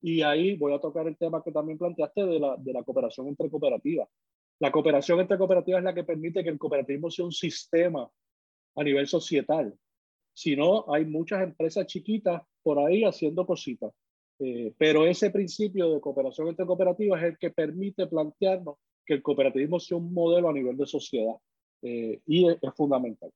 Y 0.00 0.22
ahí 0.22 0.56
voy 0.56 0.72
a 0.72 0.78
tocar 0.78 1.06
el 1.06 1.18
tema 1.18 1.42
que 1.42 1.52
también 1.52 1.76
planteaste 1.76 2.24
de 2.24 2.40
la, 2.40 2.56
de 2.56 2.72
la 2.72 2.84
cooperación 2.84 3.28
entre 3.28 3.50
cooperativas. 3.50 4.08
La 4.60 4.72
cooperación 4.72 5.20
entre 5.20 5.36
cooperativas 5.36 5.80
es 5.80 5.84
la 5.84 5.94
que 5.94 6.04
permite 6.04 6.42
que 6.42 6.48
el 6.48 6.58
cooperativismo 6.58 7.10
sea 7.10 7.26
un 7.26 7.32
sistema 7.32 8.10
a 8.76 8.82
nivel 8.82 9.06
societal 9.06 9.78
sino 10.36 10.84
hay 10.92 11.06
muchas 11.06 11.42
empresas 11.42 11.86
chiquitas 11.86 12.42
por 12.62 12.78
ahí 12.78 13.04
haciendo 13.04 13.46
cositas. 13.46 13.90
Eh, 14.38 14.74
pero 14.76 15.06
ese 15.06 15.30
principio 15.30 15.90
de 15.90 16.00
cooperación 16.00 16.48
entre 16.48 16.66
cooperativas 16.66 17.22
es 17.22 17.28
el 17.30 17.38
que 17.38 17.50
permite 17.50 18.06
plantearnos 18.06 18.76
que 19.06 19.14
el 19.14 19.22
cooperativismo 19.22 19.80
sea 19.80 19.96
un 19.96 20.12
modelo 20.12 20.50
a 20.50 20.52
nivel 20.52 20.76
de 20.76 20.86
sociedad 20.86 21.36
eh, 21.80 22.20
y 22.26 22.48
es, 22.50 22.58
fundamental. 22.76 23.30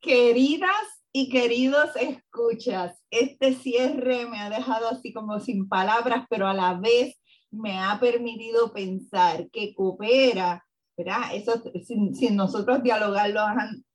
Queridas 0.00 1.04
y 1.12 1.28
queridos 1.28 1.90
escuchas, 1.94 3.00
este 3.10 3.54
cierre 3.54 4.26
me 4.26 4.40
ha 4.40 4.50
dejado 4.50 4.88
así 4.88 5.12
como 5.12 5.38
sin 5.38 5.68
palabras, 5.68 6.26
pero 6.28 6.48
a 6.48 6.54
la 6.54 6.74
vez 6.74 7.16
me 7.52 7.78
ha 7.78 8.00
permitido 8.00 8.72
pensar 8.72 9.48
que 9.50 9.72
coopera, 9.74 10.64
¿verdad? 10.96 11.34
Eso 11.34 11.62
sin, 11.84 12.16
sin 12.16 12.34
nosotros 12.34 12.82
dialogarlo 12.82 13.42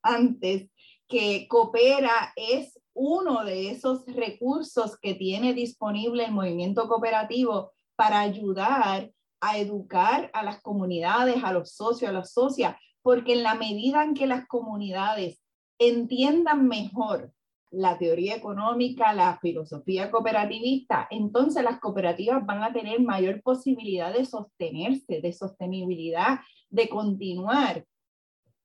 antes, 0.02 0.70
que 1.10 1.48
Coopera 1.50 2.32
es 2.36 2.80
uno 2.94 3.44
de 3.44 3.72
esos 3.72 4.06
recursos 4.06 4.98
que 5.02 5.16
tiene 5.16 5.54
disponible 5.54 6.26
el 6.26 6.32
movimiento 6.32 6.88
cooperativo 6.88 7.72
para 7.96 8.20
ayudar 8.20 9.12
a 9.42 9.58
educar 9.58 10.30
a 10.34 10.44
las 10.44 10.62
comunidades, 10.62 11.44
a 11.44 11.52
los 11.52 11.72
socios, 11.72 12.10
a 12.10 12.14
las 12.14 12.32
socias, 12.32 12.76
porque 13.02 13.34
en 13.34 13.44
la 13.44 13.56
medida 13.56 14.04
en 14.04 14.14
que 14.14 14.28
las 14.28 14.48
comunidades 14.48 15.42
entiendan 15.80 16.68
mejor 16.68 17.34
la 17.72 17.98
teoría 17.98 18.36
económica, 18.36 19.14
la 19.14 19.40
filosofía 19.40 20.12
cooperativista, 20.12 21.08
entonces 21.10 21.64
las 21.64 21.80
cooperativas 21.80 22.46
van 22.46 22.64
a 22.64 22.74
tener 22.74 23.02
mayor 23.02 23.42
posibilidad 23.42 24.14
de 24.14 24.26
sostenerse, 24.26 25.22
de 25.22 25.34
sostenibilidad, 25.34 26.40
de 26.70 26.88
continuar. 26.88 27.86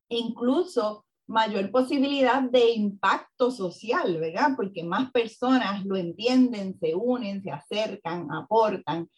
incluso 0.08 1.04
mayor 1.26 1.70
posibilidad 1.70 2.42
de 2.42 2.72
impacto 2.72 3.50
social, 3.50 4.18
¿verdad? 4.18 4.50
Porque 4.56 4.84
más 4.84 5.10
personas 5.10 5.84
lo 5.84 5.96
entienden, 5.96 6.78
se 6.78 6.94
unen, 6.94 7.42
se 7.42 7.50
acercan, 7.50 8.30
aportan. 8.30 9.08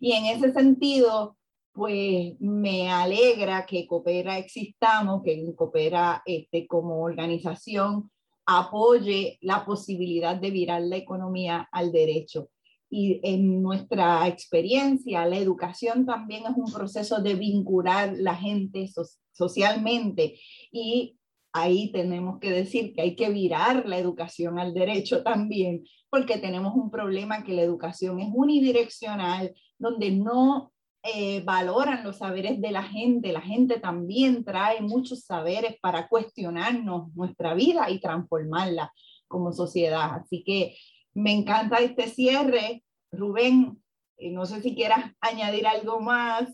Y 0.00 0.12
en 0.12 0.26
ese 0.26 0.52
sentido, 0.52 1.36
pues 1.72 2.34
me 2.40 2.90
alegra 2.90 3.66
que 3.66 3.86
Coopera 3.86 4.38
existamos, 4.38 5.22
que 5.22 5.54
Coopera 5.54 6.22
este, 6.24 6.66
como 6.66 7.02
organización 7.02 8.10
apoye 8.46 9.38
la 9.42 9.64
posibilidad 9.64 10.36
de 10.36 10.50
virar 10.50 10.82
la 10.82 10.96
economía 10.96 11.68
al 11.72 11.90
derecho. 11.90 12.48
Y 12.88 13.20
en 13.24 13.60
nuestra 13.60 14.28
experiencia, 14.28 15.26
la 15.26 15.36
educación 15.36 16.06
también 16.06 16.44
es 16.44 16.56
un 16.56 16.72
proceso 16.72 17.20
de 17.20 17.34
vincular 17.34 18.14
la 18.16 18.36
gente 18.36 18.88
socialmente 19.32 20.38
y 20.70 21.16
ahí 21.56 21.90
tenemos 21.90 22.38
que 22.38 22.50
decir 22.50 22.92
que 22.94 23.02
hay 23.02 23.16
que 23.16 23.30
virar 23.30 23.86
la 23.86 23.98
educación 23.98 24.58
al 24.58 24.74
derecho 24.74 25.22
también, 25.22 25.84
porque 26.10 26.38
tenemos 26.38 26.74
un 26.74 26.90
problema 26.90 27.44
que 27.44 27.54
la 27.54 27.62
educación 27.62 28.20
es 28.20 28.28
unidireccional, 28.32 29.54
donde 29.78 30.10
no 30.10 30.72
eh, 31.02 31.42
valoran 31.44 32.04
los 32.04 32.18
saberes 32.18 32.60
de 32.60 32.72
la 32.72 32.82
gente. 32.82 33.32
La 33.32 33.40
gente 33.40 33.80
también 33.80 34.44
trae 34.44 34.80
muchos 34.80 35.24
saberes 35.24 35.76
para 35.80 36.08
cuestionarnos 36.08 37.14
nuestra 37.14 37.54
vida 37.54 37.88
y 37.90 38.00
transformarla 38.00 38.92
como 39.28 39.52
sociedad. 39.52 40.14
Así 40.14 40.42
que 40.44 40.76
me 41.14 41.32
encanta 41.32 41.78
este 41.78 42.08
cierre. 42.08 42.82
Rubén, 43.12 43.82
eh, 44.18 44.30
no 44.30 44.46
sé 44.46 44.60
si 44.60 44.74
quieras 44.74 45.12
añadir 45.20 45.66
algo 45.66 46.00
más 46.00 46.48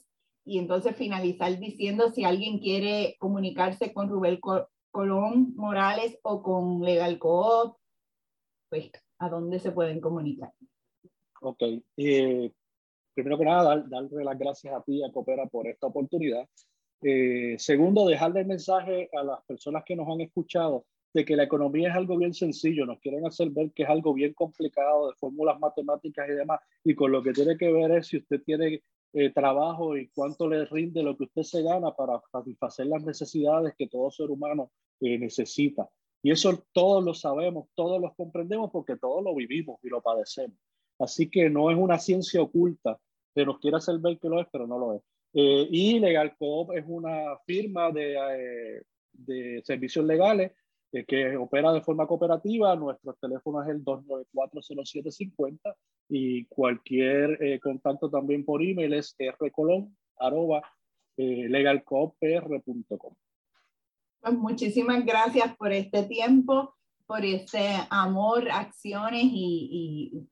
y 0.44 0.58
entonces 0.58 0.96
finalizar 0.96 1.58
diciendo 1.58 2.10
si 2.10 2.24
alguien 2.24 2.58
quiere 2.58 3.16
comunicarse 3.18 3.92
con 3.92 4.08
Rubén 4.08 4.38
Colón 4.92 5.54
Morales 5.56 6.18
o 6.22 6.42
con 6.42 6.82
Legal 6.82 7.18
Coop, 7.18 7.76
pues 8.68 8.92
a 9.18 9.28
dónde 9.28 9.58
se 9.58 9.72
pueden 9.72 10.00
comunicar. 10.00 10.52
Ok. 11.40 11.62
Eh, 11.96 12.52
primero 13.14 13.38
que 13.38 13.44
nada, 13.44 13.84
darle 13.88 14.24
las 14.24 14.38
gracias 14.38 14.74
a 14.74 14.82
ti, 14.82 15.02
a 15.02 15.10
Coopera, 15.10 15.46
por 15.46 15.66
esta 15.66 15.88
oportunidad. 15.88 16.46
Eh, 17.02 17.56
segundo, 17.58 18.06
dejarle 18.06 18.40
el 18.40 18.46
mensaje 18.46 19.08
a 19.18 19.24
las 19.24 19.42
personas 19.44 19.82
que 19.84 19.96
nos 19.96 20.08
han 20.08 20.20
escuchado 20.20 20.84
de 21.12 21.24
que 21.24 21.36
la 21.36 21.44
economía 21.44 21.90
es 21.90 21.96
algo 21.96 22.16
bien 22.16 22.32
sencillo, 22.32 22.86
nos 22.86 23.00
quieren 23.00 23.26
hacer 23.26 23.50
ver 23.50 23.72
que 23.72 23.82
es 23.82 23.88
algo 23.88 24.14
bien 24.14 24.32
complicado 24.32 25.08
de 25.08 25.16
fórmulas 25.16 25.58
matemáticas 25.58 26.28
y 26.28 26.32
demás, 26.32 26.60
y 26.84 26.94
con 26.94 27.12
lo 27.12 27.22
que 27.22 27.32
tiene 27.32 27.56
que 27.56 27.70
ver 27.70 27.90
es 27.92 28.06
si 28.06 28.18
usted 28.18 28.40
tiene 28.42 28.82
eh, 29.14 29.30
trabajo 29.30 29.96
y 29.96 30.08
cuánto 30.08 30.48
le 30.48 30.64
rinde 30.64 31.02
lo 31.02 31.16
que 31.16 31.24
usted 31.24 31.42
se 31.42 31.62
gana 31.62 31.94
para 31.94 32.20
satisfacer 32.30 32.86
las 32.86 33.04
necesidades 33.04 33.74
que 33.76 33.88
todo 33.88 34.10
ser 34.10 34.30
humano 34.30 34.72
eh, 35.00 35.18
necesita. 35.18 35.88
Y 36.22 36.30
eso 36.30 36.64
todos 36.72 37.04
lo 37.04 37.12
sabemos, 37.12 37.68
todos 37.74 38.00
lo 38.00 38.14
comprendemos 38.14 38.70
porque 38.70 38.96
todos 38.96 39.22
lo 39.22 39.34
vivimos 39.34 39.78
y 39.82 39.88
lo 39.88 40.00
padecemos. 40.00 40.56
Así 40.98 41.28
que 41.28 41.50
no 41.50 41.70
es 41.70 41.76
una 41.76 41.98
ciencia 41.98 42.40
oculta, 42.40 42.98
que 43.34 43.44
nos 43.44 43.58
quiere 43.58 43.76
hacer 43.76 43.98
ver 43.98 44.18
que 44.18 44.28
lo 44.28 44.40
es, 44.40 44.46
pero 44.50 44.66
no 44.66 44.78
lo 44.78 44.94
es. 44.94 45.02
Eh, 45.34 45.66
y 45.70 45.98
Legal 45.98 46.36
Coop 46.36 46.72
es 46.72 46.84
una 46.86 47.36
firma 47.46 47.90
de, 47.90 48.82
de 49.12 49.62
servicios 49.64 50.04
legales 50.04 50.52
que 51.06 51.36
opera 51.36 51.72
de 51.72 51.80
forma 51.80 52.06
cooperativa. 52.06 52.76
Nuestro 52.76 53.14
teléfono 53.14 53.62
es 53.62 53.68
el 53.70 53.84
2940750 53.84 55.74
y 56.08 56.44
cualquier 56.46 57.42
eh, 57.42 57.58
contacto 57.60 58.10
también 58.10 58.44
por 58.44 58.62
email 58.62 58.92
es 58.92 59.16
rcolón 59.38 59.96
eh, 61.16 61.48
Pues 64.20 64.34
muchísimas 64.34 65.04
gracias 65.04 65.56
por 65.56 65.72
este 65.72 66.02
tiempo, 66.04 66.74
por 67.06 67.24
este 67.24 67.70
amor, 67.90 68.50
acciones 68.50 69.24
y, 69.24 70.12
y 70.12 70.28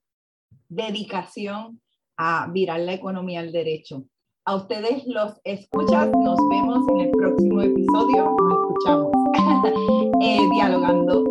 dedicación 0.69 1.81
a 2.17 2.47
virar 2.51 2.79
la 2.81 2.93
economía 2.93 3.39
al 3.39 3.51
derecho. 3.51 4.05
A 4.45 4.55
ustedes 4.55 5.05
los 5.05 5.39
escuchas, 5.43 6.09
nos 6.11 6.39
vemos 6.49 6.87
en 6.89 7.01
el 7.01 7.11
próximo 7.11 7.61
episodio, 7.61 8.35
nos 8.39 8.53
escuchamos 8.59 9.11
Eh, 10.23 10.47
dialogando 10.51 11.23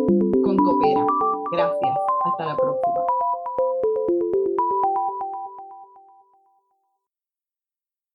con 0.43 0.57
Coopera. 0.57 1.05
Gracias. 1.53 1.97
Hasta 2.25 2.45
la 2.45 2.55
próxima. 2.57 2.70